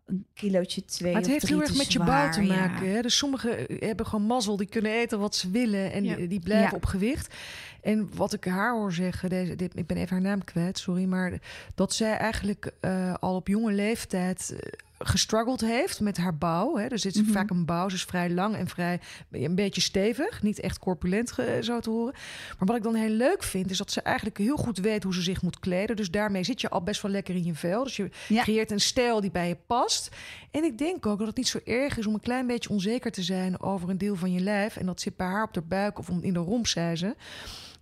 [0.05, 2.55] een kilootje twee Maar het heeft heel erg met je bouw te ja.
[2.55, 2.89] maken.
[2.91, 3.01] Hè?
[3.01, 6.15] Dus sommigen hebben gewoon mazzel, die kunnen eten wat ze willen en Ja.
[6.15, 6.75] die, die blijven Ja.
[6.75, 7.33] op gewicht.
[7.81, 11.03] En wat ik haar hoor zeggen, deze, dit, ik ben even haar naam kwijt, sorry,
[11.05, 11.39] maar
[11.75, 14.71] dat zij eigenlijk eh, al op jonge leeftijd eh,
[15.03, 16.77] gestruggeld heeft met haar bouw.
[16.77, 16.87] Hè?
[16.87, 17.31] Dus dit is Mhm.
[17.31, 18.99] vaak een bouw, ze is vrij lang en vrij
[19.31, 22.13] een beetje stevig, niet echt corpulent zo te horen.
[22.57, 25.13] Maar wat ik dan heel leuk vind, is dat ze eigenlijk heel goed weet hoe
[25.13, 25.95] ze zich moet kleden.
[25.95, 27.83] Dus daarmee zit je al best wel lekker in je vel.
[27.83, 28.43] Dus je Ja.
[28.43, 30.09] creëert een stijl die bij je past.
[30.51, 33.11] En ik denk ook dat het niet zo erg is om een klein beetje onzeker
[33.11, 34.77] te zijn over een deel van je lijf.
[34.77, 37.15] En dat zit bij haar op de buik of om in de romp, zei ze.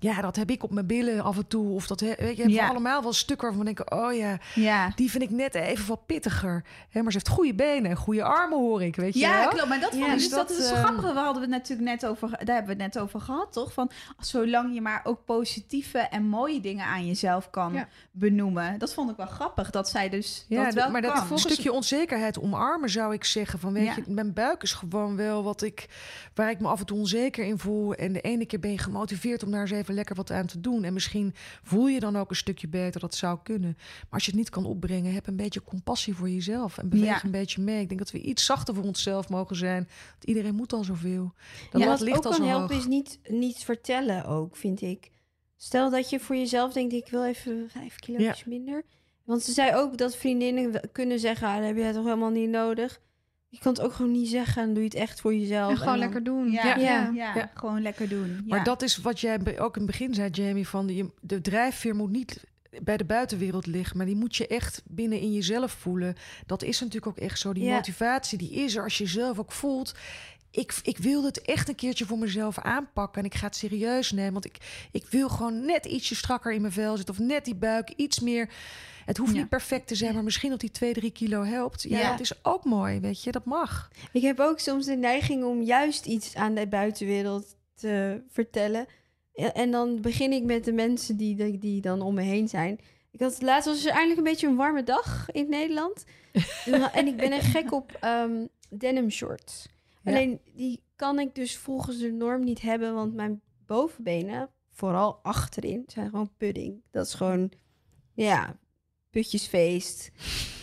[0.02, 1.70] Ja, dat heb ik op mijn billen af en toe.
[1.74, 2.68] Of dat weet je, Ja.
[2.68, 4.91] allemaal wel stukken waarvan we denken: oh ja, Ja.
[4.95, 6.64] die vind ik net even wat pittiger.
[6.89, 8.95] Hè, maar ze heeft goede benen en goede armen, hoor ik.
[8.95, 9.50] Weet je Ja, wel?
[9.50, 9.68] klopt.
[9.68, 11.14] Maar dat, Ja, vond ik- dus dus dat, dat, is zo eh, grappig.
[11.14, 13.74] We hadden het natuurlijk net over, daar hebben we het net over gehad, toch?
[13.74, 17.88] Van zolang je maar ook positieve en mooie dingen aan jezelf kan Ja.
[18.12, 18.80] benoemen.
[18.80, 19.70] Dat vond ik wel grappig.
[19.70, 21.32] Dat zij dus Ja, dat wel maar dat kan.
[21.32, 23.60] een stukje onzekerheid omarmen zou ik zeggen.
[23.60, 25.88] Van weet je, mijn buik is gewoon wel wat ik,
[26.34, 27.93] waar ik me af en toe onzeker in voel.
[27.93, 30.60] En de ene keer ben je gemotiveerd om daar eens even lekker wat aan te
[30.60, 30.84] doen.
[30.84, 31.34] En misschien
[31.64, 33.02] voel je dan ook een stukje beter.
[33.02, 33.74] Dat zou kunnen.
[33.78, 37.06] Maar als je het niet kan opbrengen, heb een beetje compassie voor jezelf en beweeg
[37.06, 37.24] Ja.
[37.24, 37.82] een beetje mee.
[37.82, 39.88] Ik denk dat we iets zachter voor onszelf mogen zijn.
[40.10, 41.34] Want iedereen moet al zoveel.
[41.72, 45.12] Dat Ja, wat ligt ook al kan helpen is niet, niet vertellen ook, vind ik.
[45.58, 48.84] Stel dat je voor jezelf denkt, ik wil even vijf kilo minder.
[49.24, 52.50] Want ze zei ook dat vriendinnen kunnen zeggen, ah, dat heb jij toch helemaal niet
[52.50, 53.02] nodig.
[53.50, 55.70] Je kan het ook gewoon niet zeggen en doe je het echt voor jezelf.
[55.72, 56.52] En gewoon dan- lekker doen.
[56.52, 56.76] Ja, Ja.
[56.78, 57.12] ja.
[57.14, 57.52] ja, Ja.
[57.54, 58.43] gewoon lekker doen.
[58.47, 61.95] Maar dat is wat jij ook in het begin zei, Jamie, van de, de drijfveer
[61.95, 62.43] moet niet
[62.82, 66.16] bij de buitenwereld liggen, maar die moet je echt binnen in jezelf voelen.
[66.45, 67.54] Dat is natuurlijk ook echt zo.
[67.54, 67.74] Die Ja.
[67.76, 69.93] motivatie, die is er als je zelf ook voelt.
[70.52, 74.12] Ik, ik wil het echt een keertje voor mezelf aanpakken en ik ga het serieus
[74.12, 77.45] nemen, want ik, ik wil gewoon net ietsje strakker in mijn vel zitten of net
[77.45, 78.50] die buik iets meer.
[79.06, 79.38] Het hoeft Ja.
[79.39, 81.84] niet perfect te zijn, maar misschien dat die 2, 3 kilo helpt.
[81.84, 82.10] Ja, Ja.
[82.12, 83.89] dat is ook mooi, weet je, dat mag.
[84.12, 88.86] Ik heb ook soms de neiging om juist iets aan de buitenwereld te vertellen.
[89.34, 92.80] En dan begin ik met de mensen die, die, die dan om me heen zijn.
[93.12, 96.04] Ik had laatst was er eindelijk een beetje een warme dag in Nederland.
[96.93, 99.68] en ik ben een gek op ehm, denim shorts.
[100.02, 100.12] Ja.
[100.12, 105.84] Alleen die kan ik dus volgens de norm niet hebben, want mijn bovenbenen, vooral achterin,
[105.88, 106.82] zijn gewoon pudding.
[106.91, 107.52] Dat is gewoon,
[108.14, 108.58] ja,
[109.10, 110.12] putjesfeest.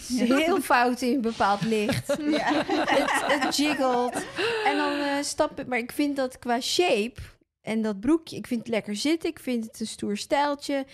[0.09, 2.17] Heel fout in bepaald licht.
[2.31, 2.65] Ja.
[2.67, 4.15] het, het jiggelt.
[4.65, 5.67] En dan eh, stap ik.
[5.67, 7.21] Maar ik vind dat qua shape
[7.61, 9.31] en dat broekje, ik vind het lekker zitten.
[9.31, 10.87] Ik vind het een stoer stijltje.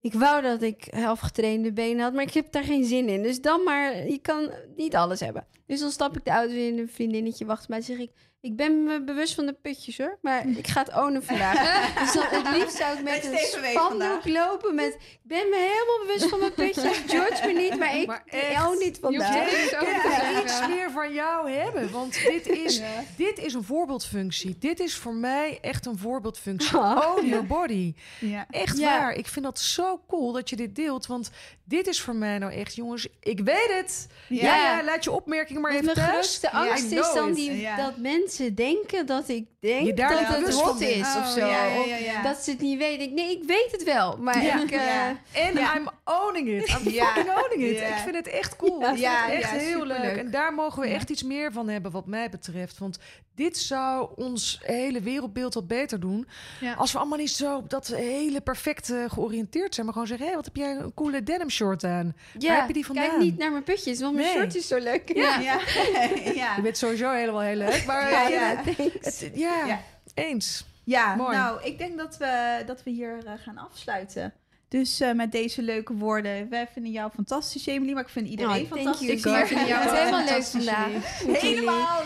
[0.00, 3.22] Ik wou dat ik afgetrainde benen had, maar ik heb daar geen zin in.
[3.22, 5.46] Dus dan maar, je kan niet alles hebben.
[5.66, 7.80] Dus dan stap ik de auto in, een vriendinnetje wacht mij.
[7.80, 8.10] zeg ik,
[8.40, 11.58] ik ben me bewust van de putjes hoor, maar ik ga het ownen vandaag.
[12.00, 13.38] dus dan, het liefst zou ik met een
[13.70, 16.98] spandoek lopen met, ik ben me helemaal bewust van mijn putjes.
[17.16, 19.46] George me niet, maar ik Maar echt, niet vandaag.
[19.52, 21.90] Ik wil iets meer van jou hebben.
[21.92, 22.82] Want dit is,
[23.16, 24.56] dit is een voorbeeldfunctie.
[24.58, 26.76] Dit is voor mij echt een voorbeeldfunctie.
[26.76, 27.16] Ah.
[27.16, 27.94] Own your body.
[28.20, 28.46] Ja.
[28.50, 28.98] Echt Ja.
[28.98, 29.12] waar.
[29.12, 31.06] Ik vind dat zo cool dat je dit deelt.
[31.06, 31.30] Want
[31.64, 34.06] dit is voor mij nou echt, jongens, ik weet het.
[34.28, 34.76] Ja, Ja.
[34.78, 36.10] ja, laat je opmerking maar even mijn thuis.
[36.10, 37.34] grootste Ja, angst is dan it.
[37.34, 40.90] die, dat mensen denken dat ik denk Je daar dat het hot bent.
[40.90, 41.46] is of Oh, zo.
[41.80, 42.22] Of ja.
[42.22, 43.04] Dat ze het niet weten.
[43.06, 44.16] Ik, nee, ik weet het wel.
[44.16, 44.62] Maar Ja.
[44.62, 44.70] ik...
[44.70, 45.06] eh.
[45.06, 45.76] En Ja.
[45.76, 46.68] I'm owning it.
[46.68, 47.80] I'm fucking owning it.
[47.80, 48.80] Ik vind het echt cool.
[48.80, 48.88] Ja.
[48.90, 50.16] Ik vind het Ja, echt ja, heel leuk.
[50.16, 52.78] En daar mogen we echt iets meer van hebben wat mij betreft.
[52.78, 52.98] Want
[53.34, 56.26] dit zou ons hele wereldbeeld wat beter doen.
[56.60, 56.72] Ja.
[56.74, 59.86] Als we allemaal niet zo op dat hele perfecte georiënteerd zijn.
[59.86, 62.14] Maar gewoon zeggen, hé, wat heb jij een coole denim short aan?
[62.38, 63.20] ja, Waar heb je die kijk vandaan?
[63.20, 64.36] niet naar mijn putjes, want mijn Nee.
[64.36, 65.14] short is zo leuk.
[65.14, 65.38] Ja.
[65.48, 65.60] Ja.
[66.42, 66.56] ja.
[66.56, 67.84] Je bent sowieso helemaal heel leuk.
[67.86, 68.62] Maar Ja, ja, ja.
[69.00, 69.80] het- ja, Ja.
[70.14, 70.64] eens.
[70.84, 71.36] Ja, Mooi.
[71.36, 74.32] nou, ik denk dat we, dat we hier eh, gaan afsluiten.
[74.74, 76.48] Dus eh, met deze leuke woorden.
[76.48, 79.08] Wij vinden jou fantastisch, Emily, maar ik vind iedereen Oh, thank fantastisch.
[79.08, 80.88] Ik vind jou Ja, helemaal leuk vandaag.
[81.26, 82.02] Helemaal.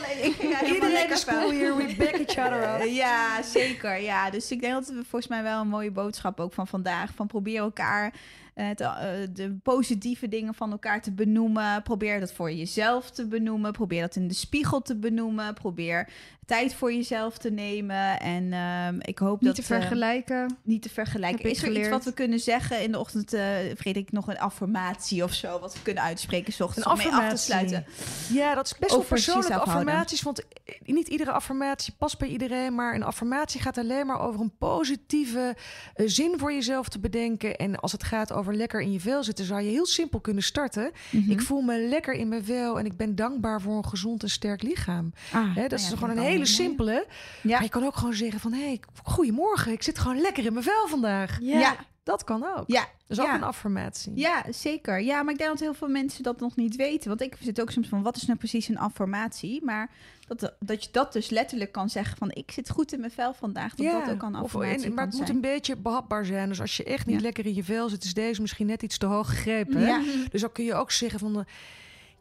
[0.66, 1.76] Iedereen lekker is cool hier.
[1.76, 2.88] We back each other up.
[3.02, 4.00] Ja, zeker.
[4.00, 7.10] Ja, dus ik denk dat we volgens mij wel een mooie boodschap ook van vandaag.
[7.14, 8.12] Van probeer elkaar
[8.58, 11.82] eh, te- de positieve dingen van elkaar te benoemen.
[11.82, 13.72] Probeer dat voor jezelf te benoemen.
[13.72, 15.54] Probeer dat in de spiegel te benoemen.
[15.54, 16.08] Probeer
[16.46, 18.20] tijd voor jezelf te nemen.
[18.20, 19.66] En ehm, ik hoop Niet dat...
[19.66, 20.56] te eh, vergelijken.
[20.62, 21.36] niet te vergelijken.
[21.38, 23.46] Heb ik Is er iets wat we kunnen zeggen in de ochtend, eh
[23.76, 27.12] Frederik, nog een affirmatie of zo, wat we kunnen uitspreken, s ochtends Een om mee
[27.12, 27.84] af te sluiten?
[28.32, 30.22] Ja, dat is best wel persoonlijke affirmaties.
[30.22, 30.44] Want
[30.84, 32.74] niet iedere affirmatie past bij iedereen.
[32.74, 35.56] Maar een affirmatie gaat alleen maar over een positieve
[35.96, 37.56] zin voor jezelf te bedenken.
[37.56, 40.42] En als het gaat over lekker in je vel zitten, zou je heel simpel kunnen
[40.42, 40.90] starten.
[41.10, 41.30] Mhm.
[41.30, 44.30] Ik voel me lekker in mijn vel en ik ben dankbaar voor een gezond en
[44.30, 45.12] sterk lichaam.
[45.32, 47.06] Ah, Hè, dat nou is ja, gewoon een hele simpele.
[47.42, 47.50] Ja.
[47.50, 48.52] Maar je kan ook gewoon zeggen van...
[48.52, 51.38] hé, hey, goedemorgen, ik zit gewoon lekker in mijn vel vandaag.
[51.40, 51.58] Ja.
[51.58, 51.76] Ja,
[52.08, 52.64] Dat kan ook.
[52.66, 53.34] ja, Dat is ook ja.
[53.34, 54.12] een affirmatie.
[54.14, 55.00] ja, zeker.
[55.00, 57.08] Ja, maar ik denk dat heel veel mensen dat nog niet weten.
[57.08, 59.64] Want ik zit ook soms van, wat is nou precies een affirmatie?
[59.64, 59.90] Maar
[60.26, 63.34] dat, dat je dat dus letterlijk kan zeggen van, ik zit goed in mijn vel
[63.34, 63.74] vandaag.
[63.74, 66.48] Dat dat ook een of- affirmatie en- maar het moet een beetje behapbaar zijn.
[66.48, 67.22] Dus als je echt niet Ja.
[67.22, 69.80] lekker in je vel zit, is deze misschien net iets te hoog gegrepen.
[69.80, 70.02] Ja.
[70.30, 71.34] Dus dan kun je ook zeggen van...
[71.34, 71.46] eh, ik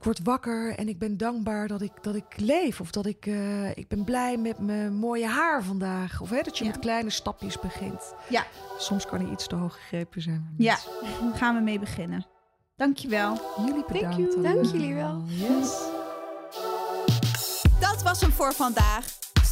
[0.07, 2.79] word wakker en ik ben dankbaar dat ik, dat ik leef.
[2.81, 6.21] Of dat ik, eh, ik ben blij met mijn mooie haar vandaag.
[6.21, 6.69] Of hè, dat je Ja.
[6.69, 8.13] met kleine stapjes begint.
[8.29, 8.43] Ja.
[8.77, 10.53] Soms kan hij iets te hoog gegrepen zijn.
[10.57, 10.77] Ja,
[11.21, 12.25] daar gaan we mee beginnen.
[12.75, 13.39] Dankjewel.
[13.65, 14.43] Jullie bedankt.
[14.43, 15.23] Dank jullie wel.
[15.27, 15.77] Yes.
[17.79, 19.05] Dat was hem voor vandaag.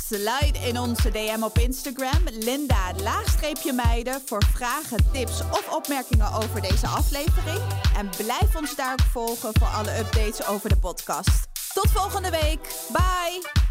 [0.07, 6.61] Slide in onze DM op Instagram, Linda laagstreepje meiden, voor vragen, tips of opmerkingen over
[6.61, 7.59] deze aflevering.
[7.97, 11.47] En blijf ons daar volgen voor alle updates over de podcast.
[11.73, 12.59] Tot volgende week.
[12.91, 13.64] Bye!